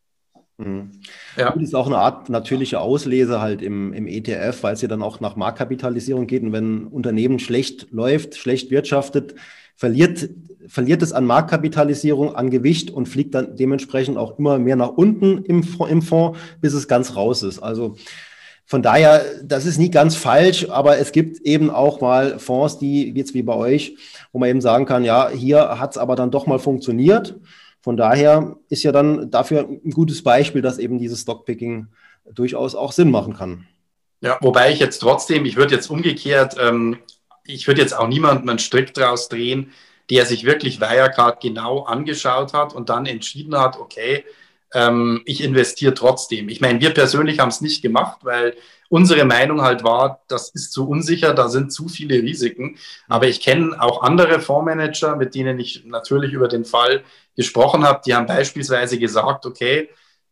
Mhm. 0.61 0.91
Ja. 1.37 1.51
Das 1.51 1.63
ist 1.63 1.75
auch 1.75 1.87
eine 1.87 1.99
Art 1.99 2.29
natürliche 2.29 2.81
Auslese 2.81 3.41
halt 3.41 3.63
im, 3.63 3.93
im 3.93 4.07
ETF, 4.07 4.63
weil 4.63 4.75
es 4.75 4.83
ja 4.83 4.89
dann 4.89 5.03
auch 5.03 5.21
nach 5.21 5.37
Marktkapitalisierung 5.37 6.27
geht. 6.27 6.43
Und 6.43 6.53
wenn 6.53 6.83
ein 6.83 6.87
Unternehmen 6.87 7.39
schlecht 7.39 7.91
läuft, 7.91 8.37
schlecht 8.37 8.71
wirtschaftet, 8.71 9.35
verliert, 9.75 10.29
verliert 10.67 11.03
es 11.03 11.13
an 11.13 11.25
Marktkapitalisierung, 11.25 12.35
an 12.35 12.51
Gewicht 12.51 12.91
und 12.91 13.09
fliegt 13.09 13.35
dann 13.35 13.57
dementsprechend 13.57 14.19
auch 14.19 14.39
immer 14.39 14.59
mehr 14.59 14.77
nach 14.77 14.91
unten 14.91 15.45
im, 15.45 15.65
im 15.89 16.03
Fonds, 16.03 16.39
bis 16.61 16.75
es 16.75 16.87
ganz 16.87 17.17
raus 17.17 17.43
ist. 17.43 17.61
Also 17.61 17.97
von 18.67 18.83
daher, 18.83 19.25
das 19.43 19.67
ist 19.67 19.79
nie 19.79 19.91
ganz 19.91 20.15
falsch, 20.15 20.69
aber 20.69 20.99
es 20.99 21.11
gibt 21.11 21.41
eben 21.41 21.71
auch 21.71 22.01
mal 22.01 22.39
Fonds, 22.39 22.79
die 22.79 23.11
jetzt 23.17 23.35
wie 23.35 23.43
bei 23.43 23.55
euch, 23.55 23.97
wo 24.33 24.39
man 24.39 24.51
eben 24.51 24.61
sagen 24.61 24.85
kann, 24.85 25.03
ja, 25.03 25.31
hier 25.31 25.81
hat 25.81 25.93
es 25.93 25.99
aber 25.99 26.15
dann 26.15 26.31
doch 26.31 26.47
mal 26.47 26.59
funktioniert. 26.59 27.37
Von 27.83 27.97
daher 27.97 28.57
ist 28.69 28.83
ja 28.83 28.93
dann 28.93 29.31
dafür 29.31 29.61
ein 29.61 29.91
gutes 29.91 30.23
Beispiel, 30.23 30.63
dass 30.63 30.79
eben 30.79 30.99
dieses 30.99 31.23
Stockpicking 31.23 31.89
durchaus 32.31 32.75
auch 32.75 32.93
Sinn 32.93 33.11
machen 33.11 33.35
kann. 33.35 33.67
Ja, 34.21 34.39
wobei 34.43 34.71
ich 34.71 34.79
jetzt 34.79 34.99
trotzdem, 34.99 35.47
ich 35.47 35.57
würde 35.57 35.75
jetzt 35.75 35.89
umgekehrt, 35.89 36.57
ähm, 36.61 36.99
ich 37.45 37.67
würde 37.67 37.81
jetzt 37.81 37.97
auch 37.97 38.09
niemandem 38.09 38.49
einen 38.49 38.59
Strick 38.59 38.93
draus 38.93 39.29
drehen, 39.29 39.73
der 40.11 40.27
sich 40.27 40.45
wirklich 40.45 40.81
Wirecard 40.81 41.41
genau 41.41 41.85
angeschaut 41.85 42.53
hat 42.53 42.75
und 42.75 42.91
dann 42.91 43.07
entschieden 43.07 43.57
hat, 43.57 43.79
okay, 43.79 44.25
ähm, 44.75 45.23
ich 45.25 45.43
investiere 45.43 45.95
trotzdem. 45.95 46.49
Ich 46.49 46.61
meine, 46.61 46.81
wir 46.81 46.91
persönlich 46.95 47.39
haben 47.39 47.49
es 47.49 47.61
nicht 47.61 47.83
gemacht, 47.83 48.21
weil 48.23 48.55
unsere 48.89 49.25
Meinung 49.25 49.63
halt 49.63 49.85
war, 49.85 50.23
das 50.29 50.51
ist 50.51 50.73
zu 50.73 50.89
unsicher, 50.89 51.33
da 51.35 51.49
sind 51.49 51.73
zu 51.73 51.89
viele 51.89 52.23
Risiken. 52.23 52.77
Aber 53.09 53.27
ich 53.27 53.41
kenne 53.41 53.81
auch 53.81 54.03
andere 54.03 54.41
Fondsmanager, 54.41 55.17
mit 55.17 55.35
denen 55.35 55.59
ich 55.59 55.85
natürlich 55.87 56.33
über 56.33 56.49
den 56.49 56.65
Fall 56.65 57.05
gesprochen 57.37 57.85
habe, 57.85 58.01
die 58.05 58.15
haben 58.15 58.27
beispielsweise 58.27 58.99
gesagt, 58.99 59.47
okay, 59.47 59.89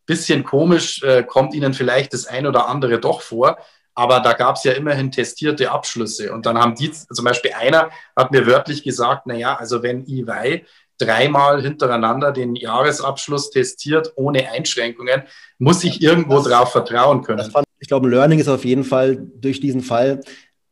bisschen 0.07 0.43
komisch 0.43 1.03
äh, 1.03 1.23
kommt 1.23 1.55
ihnen 1.55 1.75
vielleicht 1.75 2.15
das 2.15 2.27
ein 2.27 2.47
oder 2.47 2.67
andere 2.69 2.99
doch 2.99 3.21
vor, 3.21 3.59
aber 3.95 4.21
da 4.21 4.33
gab 4.33 4.57
es 4.57 4.65
ja 4.65 4.73
immerhin 4.73 5.11
testierte 5.11 5.71
Abschlüsse. 5.71 6.33
Und 6.33 6.47
dann 6.47 6.57
haben 6.57 6.75
die, 6.75 6.91
zum 6.93 7.25
Beispiel 7.25 7.53
einer 7.53 7.91
hat 8.17 8.31
mir 8.31 8.47
wörtlich 8.47 8.83
gesagt, 8.83 9.27
naja, 9.27 9.57
also 9.57 9.83
wenn 9.83 10.07
EY 10.07 10.65
dreimal 10.99 11.63
hintereinander 11.63 12.33
den 12.33 12.57
Jahresabschluss 12.57 13.51
testiert 13.51 14.13
ohne 14.17 14.51
Einschränkungen, 14.51 15.23
muss 15.59 15.85
ich 15.85 16.03
irgendwo 16.03 16.37
das, 16.37 16.45
drauf 16.45 16.73
vertrauen 16.73 17.23
können. 17.23 17.51
Ich 17.81 17.89
glaube, 17.89 18.09
Learning 18.09 18.39
ist 18.39 18.49
auf 18.49 18.65
jeden 18.65 18.85
Fall 18.85 19.17
durch 19.37 19.61
diesen 19.61 19.81
Fall, 19.81 20.21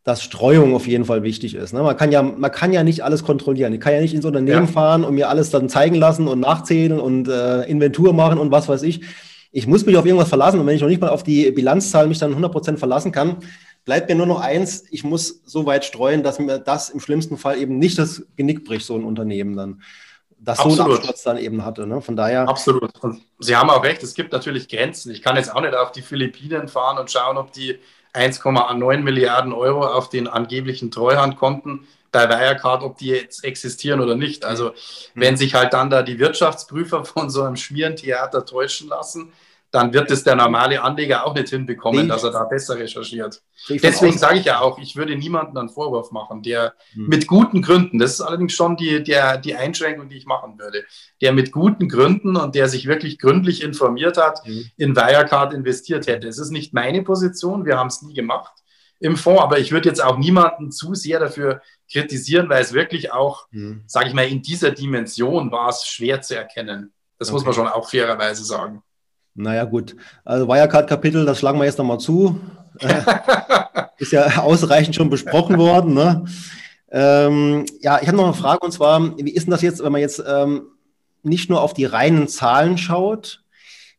dass 0.03 0.23
Streuung 0.23 0.75
auf 0.75 0.87
jeden 0.87 1.05
Fall 1.05 1.23
wichtig 1.23 1.55
ist. 1.55 1.73
Ne? 1.73 1.83
Man, 1.83 1.97
kann 1.97 2.13
ja, 2.13 2.23
man 2.23 2.53
kann 2.53 2.73
ja 2.73 2.85
nicht 2.85 3.03
alles 3.03 3.25
kontrollieren. 3.25 3.73
Ich 3.73 3.81
kann 3.81 3.93
ja 3.93 4.01
nicht 4.01 4.15
ins 4.15 4.25
Unternehmen 4.25 4.67
ja. 4.67 4.73
fahren 4.73 5.05
und 5.05 5.15
mir 5.15 5.29
alles 5.29 5.51
dann 5.51 5.69
zeigen 5.69 5.97
lassen 5.97 6.29
und 6.29 6.41
nachzählen 6.41 7.01
und 7.01 7.29
äh, 7.29 7.63
Inventur 7.65 8.13
machen 8.13 8.39
und 8.39 8.53
was 8.53 8.69
weiß 8.69 8.83
ich. 8.83 9.01
Ich 9.51 9.67
muss 9.67 9.87
mich 9.87 9.97
auf 9.97 10.07
irgendwas 10.07 10.29
verlassen 10.29 10.61
und 10.61 10.67
wenn 10.67 10.77
ich 10.77 10.83
noch 10.83 10.89
nicht 10.89 11.01
mal 11.01 11.11
auf 11.11 11.23
die 11.23 11.51
Bilanzzahl 11.51 12.07
mich 12.07 12.19
dann 12.19 12.35
100% 12.35 12.77
verlassen 12.77 13.11
kann, 13.11 13.39
bleibt 13.85 14.09
mir 14.09 14.15
nur 14.15 14.27
noch 14.27 14.41
eins, 14.41 14.85
ich 14.91 15.03
muss 15.03 15.43
so 15.45 15.67
weit 15.67 15.85
streuen, 15.85 16.23
dass 16.23 16.39
mir 16.39 16.59
das 16.59 16.91
im 16.91 17.01
schlimmsten 17.01 17.37
Fall 17.37 17.59
eben 17.59 17.79
nicht 17.79 17.99
das 17.99 18.27
Genick 18.37 18.65
bricht, 18.65 18.87
so 18.87 18.95
ein 18.95 19.05
Unternehmen 19.05 19.57
dann 19.57 19.81
das 20.47 20.61
Absolut. 20.61 20.77
so 20.77 20.85
einen 20.85 20.95
Absturz 20.95 21.23
dann 21.25 21.39
eben 21.39 21.65
hatte. 21.65 21.87
Ne? 21.87 22.01
Von 22.01 22.17
daher. 22.17 22.49
Absolut. 22.49 22.91
Und 23.03 23.21
Sie 23.41 23.57
haben 23.57 23.69
auch 23.69 23.83
recht, 23.83 24.03
es 24.05 24.15
gibt 24.15 24.33
natürlich 24.33 24.69
Grenzen. 24.69 25.11
Ich 25.11 25.21
kann 25.21 25.37
jetzt 25.37 25.55
auch 25.55 25.61
nicht 25.61 25.75
auf 25.75 25.91
die 25.91 26.03
Philippinen 26.03 26.69
fahren 26.69 26.99
und 26.99 27.11
schauen, 27.11 27.37
ob 27.37 27.53
die 27.53 27.79
1,9 28.15 28.99
Milliarden 28.99 29.53
Euro 29.53 29.85
auf 29.85 30.09
den 30.09 30.29
angeblichen 30.29 30.93
Treuhandkonten 30.93 31.87
bei 32.13 32.29
Wirecard, 32.29 32.85
ob 32.85 32.97
die 32.97 33.09
jetzt 33.09 33.45
existieren 33.45 34.01
oder 34.01 34.15
nicht. 34.15 34.45
Also, 34.45 34.69
mhm. 34.69 34.73
wenn 35.17 35.37
sich 35.37 35.55
halt 35.55 35.73
dann 35.73 35.91
da 35.91 36.03
die 36.03 36.21
Wirtschaftsprüfer 36.21 37.05
von 37.05 37.29
so 37.29 37.43
einem 37.43 37.57
Schmierentheater 37.57 38.47
täuschen 38.47 38.89
lassen, 38.89 39.33
dann 39.71 39.93
wird 39.93 40.11
es 40.11 40.25
der 40.25 40.37
normale 40.37 40.83
Anleger 40.83 41.27
auch 41.27 41.35
nicht 41.35 41.49
hinbekommen, 41.49 42.03
nee. 42.03 42.09
dass 42.09 42.25
er 42.25 42.31
da 42.31 42.45
besser 42.45 42.79
recherchiert. 42.79 43.43
Deswegen 43.69 44.17
sage 44.17 44.39
ich 44.39 44.45
ja 44.45 44.61
auch, 44.61 44.79
ich 44.79 44.97
würde 44.97 45.17
niemandem 45.17 45.57
einen 45.57 45.69
Vorwurf 45.69 46.13
machen, 46.13 46.43
der 46.43 46.75
hm. 46.93 47.09
mit 47.09 47.27
guten 47.27 47.63
Gründen, 47.63 47.99
das 47.99 48.15
ist 48.15 48.21
allerdings 48.21 48.53
schon 48.53 48.77
die, 48.77 49.03
der, 49.03 49.39
die 49.39 49.55
Einschränkung, 49.55 50.09
die 50.09 50.17
ich 50.17 50.27
machen 50.27 50.59
würde, 50.59 50.85
der 51.21 51.33
mit 51.33 51.53
guten 51.53 51.89
Gründen 51.89 52.37
und 52.37 52.55
der 52.55 52.69
sich 52.69 52.87
wirklich 52.87 53.19
gründlich 53.19 53.63
informiert 53.63 54.17
hat, 54.17 54.45
hm. 54.45 54.71
in 54.77 54.97
Wirecard 54.97 55.53
investiert 55.53 56.07
hätte. 56.07 56.29
Es 56.29 56.39
ist 56.39 56.51
nicht 56.51 56.73
meine 56.73 57.03
Position, 57.03 57.65
wir 57.65 57.79
haben 57.79 57.89
es 57.89 58.03
nie 58.03 58.15
gemacht 58.15 58.53
im 58.99 59.17
Fonds, 59.17 59.43
aber 59.43 59.59
ich 59.59 59.73
würde 59.73 59.89
jetzt 59.89 60.03
auch 60.03 60.17
niemanden 60.17 60.73
zu 60.73 60.95
sehr 60.95 61.21
dafür 61.21 61.61
kritisieren, 61.91 62.49
weil 62.49 62.63
es 62.63 62.73
wirklich 62.73 63.13
auch, 63.13 63.47
hm. 63.51 63.83
sage 63.87 64.09
ich 64.09 64.15
mal, 64.15 64.27
in 64.27 64.43
dieser 64.43 64.71
Dimension 64.71 65.53
war 65.53 65.69
es 65.69 65.87
schwer 65.87 66.23
zu 66.23 66.37
erkennen. 66.37 66.93
Das 67.19 67.29
okay. 67.29 67.35
muss 67.35 67.45
man 67.45 67.55
schon 67.55 67.69
auch 67.69 67.89
fairerweise 67.89 68.45
sagen. 68.45 68.83
Naja, 69.37 69.65
gut. 69.65 69.97
Also 70.25 70.49
Wirecard-Kapitel, 70.49 71.27
das 71.27 71.39
schlagen 71.39 71.59
wir 71.59 71.67
jetzt 71.67 71.79
nochmal 71.79 71.99
zu. 71.99 72.41
Ist 73.99 74.13
ja 74.13 74.43
ausreichend 74.43 74.95
schon 74.95 75.11
besprochen 75.11 75.59
worden. 75.59 75.95
Ne? 75.95 76.25
Ähm, 76.91 77.65
ja, 77.81 77.99
ich 78.01 78.09
habe 78.09 78.17
noch 78.17 78.25
eine 78.25 78.35
Frage 78.35 78.65
und 78.65 78.73
zwar, 78.73 79.17
wie 79.19 79.33
ist 79.33 79.45
denn 79.45 79.51
das 79.51 79.63
jetzt, 79.63 79.83
wenn 79.83 79.93
man 79.93 80.01
jetzt 80.01 80.23
ähm, 80.27 80.67
nicht 81.23 81.51
nur 81.51 81.63
auf 81.63 81.73
die 81.75 81.87
reinen 81.87 82.29
Zahlen 82.29 82.77
schaut, 82.79 83.43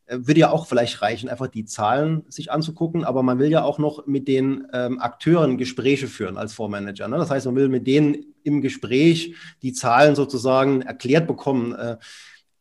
äh, 0.06 0.20
würde 0.22 0.40
ja 0.40 0.52
auch 0.52 0.68
vielleicht 0.68 1.02
reichen, 1.02 1.30
einfach 1.30 1.48
die 1.48 1.66
Zahlen 1.66 2.24
sich 2.30 2.52
anzugucken, 2.52 3.04
aber 3.04 3.24
man 3.24 3.40
will 3.40 3.50
ja 3.50 3.64
auch 3.64 3.78
noch 3.80 4.06
mit 4.08 4.28
den 4.28 4.68
ähm, 4.72 5.00
Akteuren 5.02 5.58
Gespräche 5.58 6.08
führen 6.08 6.38
als 6.38 6.54
Fondsmanager. 6.54 7.08
Ne? 7.08 7.18
Das 7.18 7.30
heißt, 7.30 7.46
man 7.46 7.56
will 7.56 7.70
mit 7.70 7.88
denen 7.88 8.34
im 8.44 8.62
Gespräch 8.62 9.36
die 9.62 9.74
Zahlen 9.74 10.16
sozusagen 10.16 10.82
erklärt 10.82 11.28
bekommen. 11.28 11.74
Äh, 11.74 11.98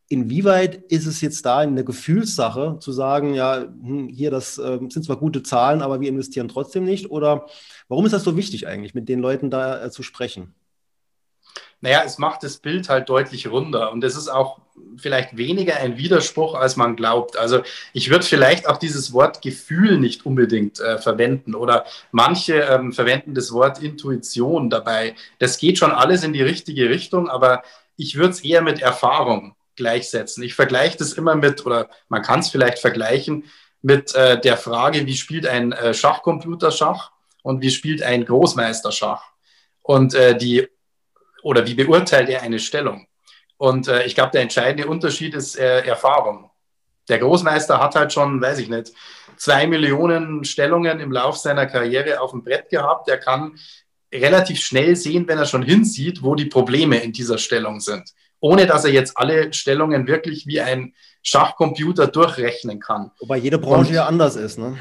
Inwieweit 0.08 0.76
ist 0.92 1.06
es 1.06 1.20
jetzt 1.20 1.44
da 1.46 1.58
eine 1.58 1.84
Gefühlssache 1.84 2.78
zu 2.78 2.92
sagen, 2.92 3.34
ja, 3.34 3.62
hm, 3.62 4.08
hier, 4.08 4.30
das 4.30 4.56
äh, 4.56 4.78
sind 4.88 5.04
zwar 5.04 5.16
gute 5.16 5.42
Zahlen, 5.42 5.82
aber 5.82 6.00
wir 6.00 6.08
investieren 6.08 6.48
trotzdem 6.48 6.84
nicht? 6.84 7.10
Oder 7.10 7.46
warum 7.88 8.06
ist 8.06 8.12
das 8.12 8.22
so 8.22 8.36
wichtig 8.36 8.68
eigentlich, 8.68 8.94
mit 8.94 9.08
den 9.08 9.18
Leuten 9.20 9.50
da 9.50 9.84
äh, 9.84 9.90
zu 9.90 10.04
sprechen? 10.04 10.54
Naja, 11.80 12.02
es 12.06 12.18
macht 12.18 12.44
das 12.44 12.58
Bild 12.58 12.88
halt 12.88 13.08
deutlich 13.08 13.48
runder 13.48 13.90
und 13.92 14.02
es 14.04 14.16
ist 14.16 14.28
auch 14.28 14.60
vielleicht 14.96 15.36
weniger 15.36 15.76
ein 15.76 15.98
Widerspruch, 15.98 16.54
als 16.54 16.76
man 16.76 16.94
glaubt. 16.96 17.36
Also 17.36 17.62
ich 17.92 18.08
würde 18.08 18.24
vielleicht 18.24 18.68
auch 18.68 18.76
dieses 18.76 19.12
Wort 19.12 19.42
Gefühl 19.42 19.98
nicht 19.98 20.24
unbedingt 20.24 20.78
äh, 20.78 20.98
verwenden 20.98 21.54
oder 21.56 21.84
manche 22.12 22.60
ähm, 22.60 22.92
verwenden 22.92 23.34
das 23.34 23.52
Wort 23.52 23.82
Intuition 23.82 24.70
dabei. 24.70 25.16
Das 25.40 25.58
geht 25.58 25.78
schon 25.78 25.90
alles 25.90 26.22
in 26.22 26.32
die 26.32 26.42
richtige 26.42 26.88
Richtung, 26.88 27.28
aber 27.28 27.62
ich 27.96 28.16
würde 28.16 28.30
es 28.30 28.44
eher 28.44 28.62
mit 28.62 28.80
Erfahrung 28.80 29.55
gleichsetzen. 29.76 30.42
Ich 30.42 30.54
vergleiche 30.54 30.98
das 30.98 31.12
immer 31.12 31.34
mit, 31.34 31.64
oder 31.64 31.88
man 32.08 32.22
kann 32.22 32.40
es 32.40 32.50
vielleicht 32.50 32.78
vergleichen 32.78 33.44
mit 33.82 34.14
äh, 34.14 34.40
der 34.40 34.56
Frage, 34.56 35.06
wie 35.06 35.16
spielt 35.16 35.46
ein 35.46 35.72
äh, 35.72 35.94
Schachcomputer 35.94 36.70
Schach 36.70 37.12
und 37.42 37.62
wie 37.62 37.70
spielt 37.70 38.02
ein 38.02 38.24
Großmeister 38.24 38.90
Schach? 38.90 39.22
Und 39.82 40.14
äh, 40.14 40.36
die, 40.36 40.66
oder 41.42 41.66
wie 41.66 41.74
beurteilt 41.74 42.28
er 42.28 42.42
eine 42.42 42.58
Stellung? 42.58 43.06
Und 43.56 43.88
äh, 43.88 44.04
ich 44.04 44.14
glaube, 44.14 44.32
der 44.32 44.42
entscheidende 44.42 44.88
Unterschied 44.88 45.34
ist 45.34 45.56
äh, 45.56 45.82
Erfahrung. 45.82 46.50
Der 47.08 47.18
Großmeister 47.18 47.78
hat 47.78 47.94
halt 47.94 48.12
schon, 48.12 48.40
weiß 48.40 48.58
ich 48.58 48.68
nicht, 48.68 48.92
zwei 49.36 49.66
Millionen 49.66 50.44
Stellungen 50.44 50.98
im 50.98 51.12
Lauf 51.12 51.36
seiner 51.36 51.66
Karriere 51.66 52.20
auf 52.20 52.32
dem 52.32 52.42
Brett 52.42 52.68
gehabt. 52.68 53.06
Der 53.06 53.18
kann 53.18 53.56
relativ 54.12 54.60
schnell 54.60 54.96
sehen, 54.96 55.28
wenn 55.28 55.38
er 55.38 55.46
schon 55.46 55.62
hinsieht, 55.62 56.22
wo 56.22 56.34
die 56.34 56.46
Probleme 56.46 56.98
in 56.98 57.12
dieser 57.12 57.38
Stellung 57.38 57.78
sind 57.78 58.12
ohne 58.40 58.66
dass 58.66 58.84
er 58.84 58.92
jetzt 58.92 59.16
alle 59.16 59.52
Stellungen 59.52 60.06
wirklich 60.06 60.46
wie 60.46 60.60
ein 60.60 60.94
Schachcomputer 61.22 62.06
durchrechnen 62.06 62.80
kann. 62.80 63.10
Wobei 63.20 63.36
jede 63.38 63.58
Branche 63.58 63.94
ja 63.94 64.06
anders 64.06 64.36
ist, 64.36 64.58
ne? 64.58 64.78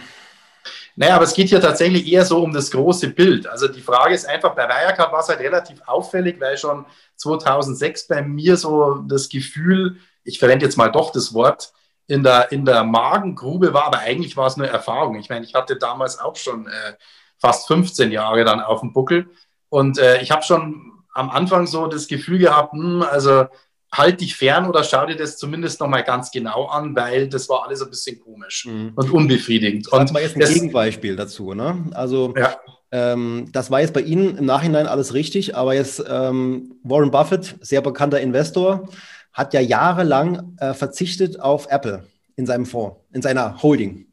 Naja, 0.97 1.15
aber 1.15 1.25
es 1.25 1.33
geht 1.33 1.49
hier 1.49 1.59
tatsächlich 1.59 2.07
eher 2.09 2.23
so 2.23 2.41
um 2.41 2.53
das 2.53 2.71
große 2.71 3.09
Bild. 3.09 3.47
Also 3.47 3.67
die 3.67 3.81
Frage 3.81 4.13
ist 4.13 4.25
einfach, 4.25 4.55
bei 4.55 4.67
Wirecard 4.67 5.11
war 5.11 5.19
es 5.19 5.27
halt 5.27 5.39
relativ 5.39 5.81
auffällig, 5.85 6.39
weil 6.39 6.57
schon 6.57 6.85
2006 7.17 8.07
bei 8.07 8.21
mir 8.21 8.55
so 8.55 9.03
das 9.07 9.27
Gefühl, 9.27 9.97
ich 10.23 10.39
verwende 10.39 10.65
jetzt 10.65 10.77
mal 10.77 10.91
doch 10.91 11.11
das 11.11 11.33
Wort, 11.33 11.73
in 12.07 12.23
der, 12.23 12.51
in 12.51 12.65
der 12.65 12.83
Magengrube 12.83 13.73
war, 13.73 13.85
aber 13.85 13.99
eigentlich 13.99 14.37
war 14.37 14.47
es 14.47 14.57
nur 14.57 14.67
Erfahrung. 14.67 15.15
Ich 15.17 15.29
meine, 15.29 15.45
ich 15.45 15.53
hatte 15.53 15.75
damals 15.75 16.19
auch 16.19 16.35
schon 16.35 16.67
äh, 16.67 16.93
fast 17.39 17.67
15 17.67 18.11
Jahre 18.11 18.45
dann 18.45 18.61
auf 18.61 18.79
dem 18.81 18.93
Buckel 18.93 19.27
und 19.69 19.97
äh, 19.97 20.21
ich 20.21 20.31
habe 20.31 20.43
schon 20.43 20.94
am 21.15 21.29
Anfang 21.29 21.65
so 21.65 21.87
das 21.87 22.07
Gefühl 22.07 22.37
gehabt, 22.37 22.73
hm, 22.73 23.01
also 23.01 23.45
halt 23.91 24.19
dich 24.21 24.35
fern 24.35 24.67
oder 24.67 24.83
schau 24.83 25.05
dir 25.05 25.15
das 25.15 25.37
zumindest 25.37 25.79
nochmal 25.79 26.03
ganz 26.03 26.29
genau 26.29 26.65
an, 26.65 26.95
weil 26.95 27.29
das 27.29 27.47
war 27.47 27.65
alles 27.65 27.81
ein 27.81 27.89
bisschen 27.89 28.19
komisch 28.19 28.65
mhm. 28.65 28.91
und 28.95 29.09
unbefriedigend. 29.09 29.91
Und 29.91 30.11
mal 30.11 30.21
jetzt 30.21 30.35
ein 30.35 30.41
das, 30.41 30.53
Gegenbeispiel 30.53 31.15
dazu. 31.15 31.53
Ne? 31.53 31.85
Also 31.93 32.33
ja. 32.37 32.55
ähm, 32.91 33.47
das 33.53 33.71
war 33.71 33.79
jetzt 33.79 33.93
bei 33.93 34.01
Ihnen 34.01 34.37
im 34.37 34.45
Nachhinein 34.45 34.87
alles 34.87 35.13
richtig, 35.13 35.55
aber 35.55 35.73
jetzt 35.73 36.03
ähm, 36.07 36.75
Warren 36.83 37.11
Buffett, 37.11 37.55
sehr 37.61 37.81
bekannter 37.81 38.19
Investor, 38.19 38.89
hat 39.31 39.53
ja 39.53 39.61
jahrelang 39.61 40.57
äh, 40.59 40.73
verzichtet 40.73 41.39
auf 41.39 41.67
Apple 41.69 42.05
in 42.35 42.45
seinem 42.45 42.65
Fonds, 42.65 42.97
in 43.13 43.21
seiner 43.21 43.61
Holding 43.63 44.07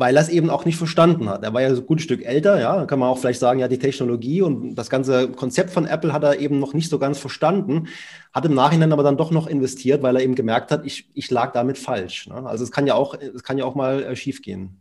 weil 0.00 0.16
er 0.16 0.22
es 0.22 0.30
eben 0.30 0.48
auch 0.48 0.64
nicht 0.64 0.78
verstanden 0.78 1.28
hat. 1.28 1.44
Er 1.44 1.52
war 1.52 1.60
ja 1.60 1.74
so 1.74 1.82
ein 1.82 1.86
gutes 1.86 2.04
Stück 2.04 2.24
älter, 2.24 2.58
ja, 2.58 2.74
da 2.74 2.86
kann 2.86 2.98
man 2.98 3.10
auch 3.10 3.18
vielleicht 3.18 3.38
sagen, 3.38 3.60
ja, 3.60 3.68
die 3.68 3.78
Technologie 3.78 4.40
und 4.40 4.74
das 4.74 4.88
ganze 4.88 5.28
Konzept 5.28 5.70
von 5.70 5.86
Apple 5.86 6.14
hat 6.14 6.24
er 6.24 6.38
eben 6.38 6.58
noch 6.58 6.72
nicht 6.72 6.88
so 6.88 6.98
ganz 6.98 7.18
verstanden, 7.18 7.88
hat 8.32 8.46
im 8.46 8.54
Nachhinein 8.54 8.94
aber 8.94 9.02
dann 9.02 9.18
doch 9.18 9.30
noch 9.30 9.46
investiert, 9.46 10.02
weil 10.02 10.16
er 10.16 10.22
eben 10.22 10.34
gemerkt 10.34 10.70
hat, 10.70 10.86
ich, 10.86 11.10
ich 11.12 11.30
lag 11.30 11.52
damit 11.52 11.76
falsch. 11.76 12.28
Ne? 12.28 12.46
Also 12.46 12.64
es 12.64 12.70
kann 12.70 12.86
ja 12.86 12.94
auch, 12.94 13.14
es 13.14 13.42
kann 13.42 13.58
ja 13.58 13.66
auch 13.66 13.74
mal 13.74 14.02
äh, 14.02 14.16
schief 14.16 14.40
gehen. 14.40 14.80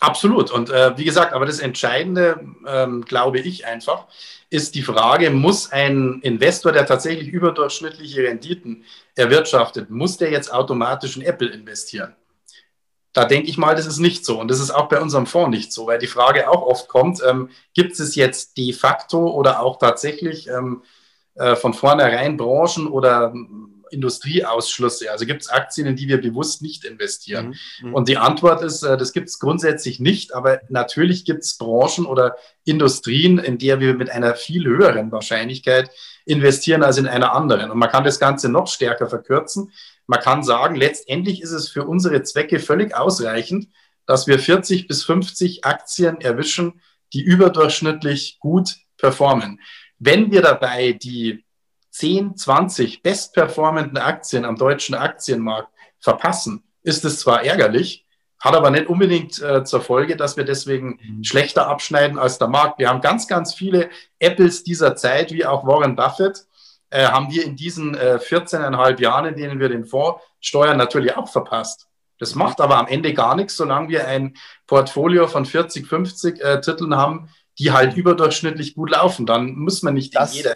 Absolut. 0.00 0.50
Und 0.50 0.68
äh, 0.68 0.98
wie 0.98 1.04
gesagt, 1.04 1.32
aber 1.32 1.46
das 1.46 1.60
Entscheidende, 1.60 2.40
ähm, 2.66 3.06
glaube 3.06 3.38
ich 3.38 3.66
einfach, 3.66 4.06
ist 4.50 4.74
die 4.74 4.82
Frage, 4.82 5.30
muss 5.30 5.72
ein 5.72 6.20
Investor, 6.22 6.72
der 6.72 6.84
tatsächlich 6.84 7.28
überdurchschnittliche 7.28 8.24
Renditen 8.24 8.84
erwirtschaftet, 9.14 9.88
muss 9.88 10.18
der 10.18 10.30
jetzt 10.30 10.52
automatisch 10.52 11.16
in 11.16 11.22
Apple 11.22 11.48
investieren? 11.48 12.14
Da 13.12 13.24
denke 13.26 13.48
ich 13.48 13.58
mal, 13.58 13.74
das 13.74 13.86
ist 13.86 13.98
nicht 13.98 14.24
so. 14.24 14.40
Und 14.40 14.50
das 14.50 14.60
ist 14.60 14.70
auch 14.70 14.88
bei 14.88 15.00
unserem 15.00 15.26
Fonds 15.26 15.56
nicht 15.56 15.72
so, 15.72 15.86
weil 15.86 15.98
die 15.98 16.06
Frage 16.06 16.48
auch 16.48 16.62
oft 16.62 16.88
kommt, 16.88 17.20
ähm, 17.26 17.50
gibt 17.74 17.98
es 17.98 18.14
jetzt 18.14 18.56
de 18.56 18.72
facto 18.72 19.30
oder 19.30 19.60
auch 19.60 19.78
tatsächlich 19.78 20.48
ähm, 20.48 20.82
äh, 21.34 21.56
von 21.56 21.74
vornherein 21.74 22.36
Branchen 22.36 22.86
oder 22.86 23.34
Industrieausschlüsse? 23.90 25.10
Also 25.10 25.26
gibt 25.26 25.42
es 25.42 25.50
Aktien, 25.50 25.86
in 25.86 25.96
die 25.96 26.08
wir 26.08 26.20
bewusst 26.20 26.62
nicht 26.62 26.84
investieren? 26.84 27.54
Mhm. 27.80 27.88
mhm. 27.88 27.94
Und 27.94 28.08
die 28.08 28.16
Antwort 28.16 28.62
ist, 28.62 28.82
äh, 28.82 28.96
das 28.96 29.12
gibt 29.12 29.28
es 29.28 29.38
grundsätzlich 29.38 30.00
nicht, 30.00 30.34
aber 30.34 30.62
natürlich 30.68 31.24
gibt 31.24 31.42
es 31.42 31.56
Branchen 31.58 32.06
oder 32.06 32.36
Industrien, 32.64 33.38
in 33.38 33.58
der 33.58 33.80
wir 33.80 33.94
mit 33.94 34.10
einer 34.10 34.34
viel 34.34 34.64
höheren 34.64 35.12
Wahrscheinlichkeit 35.12 35.90
investieren 36.24 36.82
als 36.82 36.98
in 36.98 37.06
einer 37.06 37.34
anderen. 37.34 37.70
Und 37.70 37.78
man 37.78 37.90
kann 37.90 38.04
das 38.04 38.18
Ganze 38.18 38.48
noch 38.48 38.68
stärker 38.68 39.08
verkürzen. 39.08 39.72
Man 40.06 40.20
kann 40.20 40.42
sagen, 40.42 40.74
letztendlich 40.74 41.42
ist 41.42 41.52
es 41.52 41.68
für 41.68 41.84
unsere 41.86 42.22
Zwecke 42.22 42.58
völlig 42.58 42.94
ausreichend, 42.94 43.68
dass 44.06 44.26
wir 44.26 44.38
40 44.38 44.88
bis 44.88 45.04
50 45.04 45.64
Aktien 45.64 46.20
erwischen, 46.20 46.80
die 47.12 47.22
überdurchschnittlich 47.22 48.38
gut 48.40 48.76
performen. 48.96 49.60
Wenn 49.98 50.32
wir 50.32 50.42
dabei 50.42 50.92
die 50.92 51.44
10, 51.90 52.36
20 52.36 53.02
bestperformenden 53.02 53.98
Aktien 53.98 54.44
am 54.44 54.56
deutschen 54.56 54.94
Aktienmarkt 54.94 55.68
verpassen, 56.00 56.64
ist 56.82 57.04
es 57.04 57.20
zwar 57.20 57.44
ärgerlich, 57.44 58.06
hat 58.40 58.56
aber 58.56 58.70
nicht 58.70 58.88
unbedingt 58.88 59.40
äh, 59.40 59.62
zur 59.62 59.82
Folge, 59.82 60.16
dass 60.16 60.36
wir 60.36 60.44
deswegen 60.44 60.98
mhm. 61.00 61.22
schlechter 61.22 61.68
abschneiden 61.68 62.18
als 62.18 62.38
der 62.38 62.48
Markt. 62.48 62.80
Wir 62.80 62.88
haben 62.88 63.00
ganz, 63.00 63.28
ganz 63.28 63.54
viele 63.54 63.88
Apples 64.18 64.64
dieser 64.64 64.96
Zeit, 64.96 65.30
wie 65.30 65.46
auch 65.46 65.64
Warren 65.64 65.94
Buffett, 65.94 66.46
äh, 66.92 67.06
haben 67.06 67.32
wir 67.32 67.44
in 67.44 67.56
diesen 67.56 67.94
äh, 67.94 68.18
14,5 68.22 69.00
Jahren, 69.00 69.26
in 69.26 69.34
denen 69.34 69.58
wir 69.58 69.68
den 69.68 69.86
Fonds 69.86 70.20
steuern, 70.40 70.76
natürlich 70.76 71.16
auch 71.16 71.28
verpasst. 71.28 71.88
Das 72.18 72.34
macht 72.34 72.60
aber 72.60 72.76
am 72.76 72.86
Ende 72.86 73.14
gar 73.14 73.34
nichts, 73.34 73.56
solange 73.56 73.88
wir 73.88 74.06
ein 74.06 74.34
Portfolio 74.66 75.26
von 75.26 75.44
40, 75.44 75.86
50 75.86 76.40
äh, 76.40 76.60
Titeln 76.60 76.94
haben, 76.94 77.30
die 77.58 77.72
halt 77.72 77.96
überdurchschnittlich 77.96 78.74
gut 78.74 78.90
laufen. 78.90 79.26
Dann 79.26 79.54
muss 79.54 79.82
man 79.82 79.94
nicht 79.94 80.14
das, 80.14 80.32
in 80.32 80.36
jede, 80.36 80.54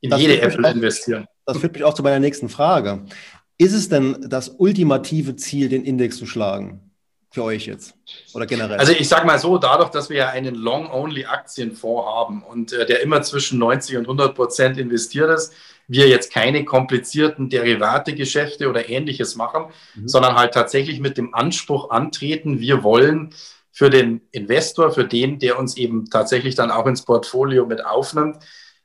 in 0.00 0.16
jede 0.16 0.40
Apple 0.42 0.70
investieren. 0.70 1.26
Das 1.46 1.58
führt 1.58 1.72
mich 1.72 1.84
auch 1.84 1.94
zu 1.94 2.02
meiner 2.02 2.20
nächsten 2.20 2.48
Frage. 2.48 3.04
Ist 3.56 3.72
es 3.72 3.88
denn 3.88 4.26
das 4.28 4.50
ultimative 4.50 5.36
Ziel, 5.36 5.68
den 5.68 5.84
Index 5.84 6.18
zu 6.18 6.26
schlagen? 6.26 6.87
Für 7.30 7.44
euch 7.44 7.66
jetzt 7.66 7.94
oder 8.32 8.46
generell? 8.46 8.78
Also 8.78 8.92
ich 8.92 9.06
sage 9.06 9.26
mal 9.26 9.38
so, 9.38 9.58
dadurch, 9.58 9.90
dass 9.90 10.08
wir 10.08 10.16
ja 10.16 10.28
einen 10.30 10.54
Long-Only-Aktienfonds 10.54 12.06
haben 12.06 12.42
und 12.42 12.72
äh, 12.72 12.86
der 12.86 13.02
immer 13.02 13.20
zwischen 13.20 13.58
90 13.58 13.98
und 13.98 14.04
100 14.04 14.34
Prozent 14.34 14.78
investiert 14.78 15.30
ist, 15.30 15.52
wir 15.88 16.08
jetzt 16.08 16.32
keine 16.32 16.64
komplizierten 16.64 17.50
Derivate-Geschäfte 17.50 18.68
oder 18.68 18.88
ähnliches 18.88 19.36
machen, 19.36 19.66
mhm. 19.94 20.08
sondern 20.08 20.36
halt 20.36 20.54
tatsächlich 20.54 21.00
mit 21.00 21.18
dem 21.18 21.34
Anspruch 21.34 21.90
antreten, 21.90 22.60
wir 22.60 22.82
wollen 22.82 23.34
für 23.72 23.90
den 23.90 24.22
Investor, 24.32 24.90
für 24.90 25.04
den, 25.04 25.38
der 25.38 25.58
uns 25.58 25.76
eben 25.76 26.10
tatsächlich 26.10 26.54
dann 26.54 26.70
auch 26.70 26.86
ins 26.86 27.04
Portfolio 27.04 27.66
mit 27.66 27.84
aufnimmt, 27.84 28.38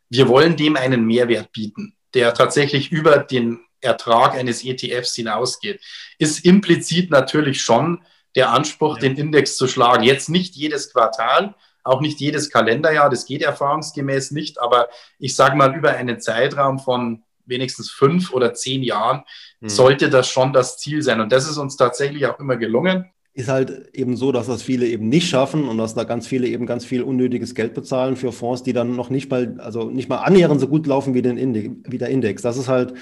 wir 0.09 0.27
wollen 0.27 0.55
dem 0.55 0.75
einen 0.75 1.05
Mehrwert 1.05 1.51
bieten, 1.51 1.95
der 2.13 2.33
tatsächlich 2.33 2.91
über 2.91 3.17
den 3.17 3.61
Ertrag 3.81 4.35
eines 4.35 4.63
ETFs 4.63 5.15
hinausgeht. 5.15 5.81
Ist 6.19 6.45
implizit 6.45 7.09
natürlich 7.09 7.61
schon 7.61 8.03
der 8.35 8.51
Anspruch, 8.51 8.97
ja. 8.97 9.01
den 9.01 9.17
Index 9.17 9.57
zu 9.57 9.67
schlagen. 9.67 10.03
Jetzt 10.03 10.29
nicht 10.29 10.55
jedes 10.55 10.91
Quartal, 10.91 11.55
auch 11.83 12.01
nicht 12.01 12.19
jedes 12.19 12.49
Kalenderjahr, 12.49 13.09
das 13.09 13.25
geht 13.25 13.41
erfahrungsgemäß 13.41 14.31
nicht, 14.31 14.61
aber 14.61 14.89
ich 15.19 15.35
sage 15.35 15.55
mal, 15.55 15.75
über 15.75 15.91
einen 15.91 16.19
Zeitraum 16.19 16.79
von 16.79 17.23
wenigstens 17.45 17.91
fünf 17.91 18.31
oder 18.31 18.53
zehn 18.53 18.83
Jahren 18.83 19.23
mhm. 19.59 19.69
sollte 19.69 20.09
das 20.09 20.29
schon 20.29 20.53
das 20.53 20.77
Ziel 20.77 21.01
sein. 21.01 21.19
Und 21.19 21.31
das 21.31 21.49
ist 21.49 21.57
uns 21.57 21.75
tatsächlich 21.75 22.25
auch 22.25 22.39
immer 22.39 22.55
gelungen 22.55 23.11
ist 23.35 23.49
halt 23.49 23.89
eben 23.93 24.15
so, 24.15 24.31
dass 24.31 24.45
das 24.45 24.61
viele 24.61 24.87
eben 24.87 25.09
nicht 25.09 25.27
schaffen 25.27 25.67
und 25.67 25.79
dass 25.79 25.95
da 25.95 26.03
ganz 26.03 26.27
viele 26.27 26.47
eben 26.47 26.67
ganz 26.67 26.85
viel 26.85 27.01
unnötiges 27.01 27.55
Geld 27.55 27.73
bezahlen 27.73 28.15
für 28.15 28.31
Fonds, 28.31 28.61
die 28.61 28.73
dann 28.73 28.95
noch 28.95 29.09
nicht 29.09 29.31
mal, 29.31 29.55
also 29.59 29.89
nicht 29.89 30.07
mal 30.07 30.17
annähernd 30.17 30.61
so 30.61 30.67
gut 30.67 30.85
laufen 30.85 31.15
wie, 31.15 31.23
den 31.23 31.37
Index, 31.37 31.75
wie 31.89 31.97
der 31.97 32.09
Index. 32.09 32.43
Das 32.43 32.57
ist 32.57 32.67
halt, 32.67 32.93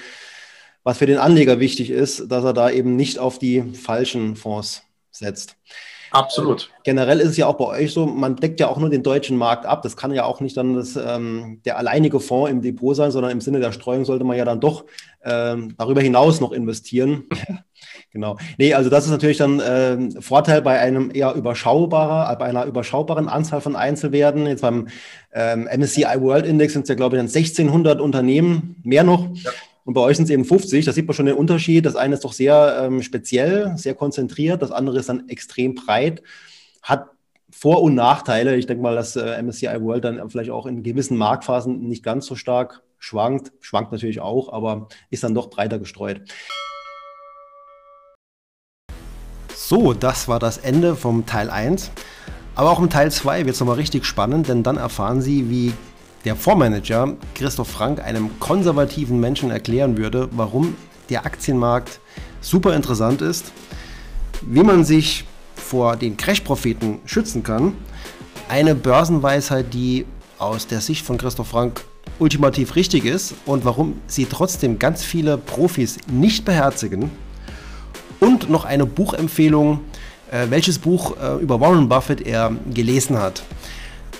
was 0.84 0.98
für 0.98 1.06
den 1.06 1.18
Anleger 1.18 1.60
wichtig 1.60 1.90
ist, 1.90 2.30
dass 2.30 2.44
er 2.44 2.54
da 2.54 2.70
eben 2.70 2.96
nicht 2.96 3.18
auf 3.18 3.38
die 3.38 3.62
falschen 3.74 4.34
Fonds 4.34 4.82
setzt. 5.12 5.56
Absolut. 6.12 6.64
Äh, 6.64 6.80
generell 6.84 7.20
ist 7.20 7.30
es 7.30 7.36
ja 7.38 7.46
auch 7.46 7.56
bei 7.56 7.64
euch 7.64 7.92
so, 7.92 8.06
man 8.06 8.36
deckt 8.36 8.60
ja 8.60 8.68
auch 8.68 8.76
nur 8.76 8.90
den 8.90 9.02
deutschen 9.02 9.36
Markt 9.36 9.64
ab. 9.64 9.82
Das 9.82 9.96
kann 9.96 10.12
ja 10.12 10.24
auch 10.24 10.40
nicht 10.40 10.56
dann 10.56 10.74
das, 10.74 10.96
ähm, 10.96 11.60
der 11.64 11.78
alleinige 11.78 12.20
Fonds 12.20 12.50
im 12.50 12.60
Depot 12.60 12.94
sein, 12.94 13.10
sondern 13.10 13.32
im 13.32 13.40
Sinne 13.40 13.60
der 13.60 13.72
Streuung 13.72 14.04
sollte 14.04 14.24
man 14.24 14.36
ja 14.36 14.44
dann 14.44 14.60
doch 14.60 14.84
ähm, 15.24 15.74
darüber 15.78 16.02
hinaus 16.02 16.40
noch 16.40 16.52
investieren. 16.52 17.24
genau. 18.12 18.36
Nee, 18.58 18.74
also 18.74 18.90
das 18.90 19.06
ist 19.06 19.10
natürlich 19.10 19.38
dann 19.38 19.62
ähm, 19.64 20.20
Vorteil 20.20 20.60
bei 20.60 20.78
einem 20.78 21.10
eher 21.14 21.32
überschaubarer, 21.34 22.36
bei 22.36 22.44
einer 22.44 22.66
überschaubaren 22.66 23.28
Anzahl 23.28 23.62
von 23.62 23.74
Einzelwerten. 23.74 24.46
Jetzt 24.46 24.62
beim 24.62 24.88
ähm, 25.32 25.66
MSCI 25.74 26.20
World 26.20 26.44
Index 26.44 26.74
sind 26.74 26.82
es 26.82 26.88
ja, 26.90 26.94
glaube 26.94 27.16
ich, 27.16 27.20
dann 27.20 27.28
1600 27.28 28.00
Unternehmen, 28.00 28.76
mehr 28.82 29.02
noch. 29.04 29.28
Ja. 29.32 29.50
Und 29.84 29.94
bei 29.94 30.00
euch 30.00 30.16
sind 30.16 30.24
es 30.24 30.30
eben 30.30 30.44
50. 30.44 30.84
Da 30.84 30.92
sieht 30.92 31.06
man 31.06 31.14
schon 31.14 31.26
den 31.26 31.36
Unterschied. 31.36 31.84
Das 31.86 31.96
eine 31.96 32.14
ist 32.14 32.24
doch 32.24 32.32
sehr 32.32 32.82
ähm, 32.82 33.02
speziell, 33.02 33.76
sehr 33.76 33.94
konzentriert. 33.94 34.62
Das 34.62 34.70
andere 34.70 34.98
ist 34.98 35.08
dann 35.08 35.28
extrem 35.28 35.74
breit. 35.74 36.22
Hat 36.82 37.10
Vor- 37.50 37.82
und 37.82 37.94
Nachteile. 37.94 38.56
Ich 38.56 38.66
denke 38.66 38.82
mal, 38.82 38.94
dass 38.94 39.16
äh, 39.16 39.42
MSCI 39.42 39.80
World 39.80 40.04
dann 40.04 40.30
vielleicht 40.30 40.50
auch 40.50 40.66
in 40.66 40.82
gewissen 40.82 41.16
Marktphasen 41.16 41.88
nicht 41.88 42.04
ganz 42.04 42.26
so 42.26 42.36
stark 42.36 42.82
schwankt. 42.98 43.52
Schwankt 43.60 43.90
natürlich 43.90 44.20
auch, 44.20 44.52
aber 44.52 44.88
ist 45.10 45.24
dann 45.24 45.34
doch 45.34 45.50
breiter 45.50 45.78
gestreut. 45.80 46.22
So, 49.54 49.92
das 49.94 50.28
war 50.28 50.38
das 50.38 50.58
Ende 50.58 50.94
vom 50.94 51.26
Teil 51.26 51.50
1. 51.50 51.90
Aber 52.54 52.70
auch 52.70 52.78
im 52.78 52.90
Teil 52.90 53.10
2 53.10 53.46
wird 53.46 53.54
es 53.54 53.60
nochmal 53.60 53.76
richtig 53.76 54.04
spannend, 54.04 54.48
denn 54.48 54.62
dann 54.62 54.76
erfahren 54.76 55.22
Sie, 55.22 55.48
wie 55.50 55.72
der 56.24 56.36
Fondsmanager 56.36 57.16
Christoph 57.34 57.68
Frank 57.68 58.02
einem 58.02 58.38
konservativen 58.38 59.18
Menschen 59.20 59.50
erklären 59.50 59.96
würde, 59.96 60.28
warum 60.32 60.76
der 61.10 61.26
Aktienmarkt 61.26 62.00
super 62.40 62.74
interessant 62.74 63.22
ist, 63.22 63.52
wie 64.42 64.62
man 64.62 64.84
sich 64.84 65.24
vor 65.54 65.96
den 65.96 66.16
Crash-Propheten 66.16 67.00
schützen 67.06 67.42
kann, 67.42 67.74
eine 68.48 68.74
Börsenweisheit, 68.74 69.72
die 69.72 70.06
aus 70.38 70.66
der 70.66 70.80
Sicht 70.80 71.04
von 71.04 71.18
Christoph 71.18 71.48
Frank 71.48 71.84
ultimativ 72.18 72.76
richtig 72.76 73.04
ist 73.04 73.34
und 73.46 73.64
warum 73.64 74.00
sie 74.06 74.26
trotzdem 74.26 74.78
ganz 74.78 75.02
viele 75.04 75.38
Profis 75.38 75.98
nicht 76.10 76.44
beherzigen 76.44 77.10
und 78.20 78.50
noch 78.50 78.64
eine 78.64 78.86
Buchempfehlung, 78.86 79.80
äh, 80.30 80.46
welches 80.50 80.78
Buch 80.78 81.16
äh, 81.20 81.42
über 81.42 81.60
Warren 81.60 81.88
Buffett 81.88 82.20
er 82.20 82.52
gelesen 82.72 83.18
hat. 83.18 83.42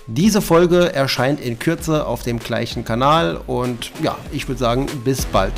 Diese 0.09 0.43
Folge 0.43 0.93
erscheint 0.93 1.41
in 1.41 1.61
Kürze 1.61 2.07
auf 2.07 2.25
dem 2.25 2.41
gleichen 2.41 2.85
Kanal 2.85 3.41
und 3.47 3.93
ja, 4.03 4.19
ich 4.33 4.49
würde 4.49 4.59
sagen, 4.59 4.87
bis 5.05 5.25
bald. 5.27 5.53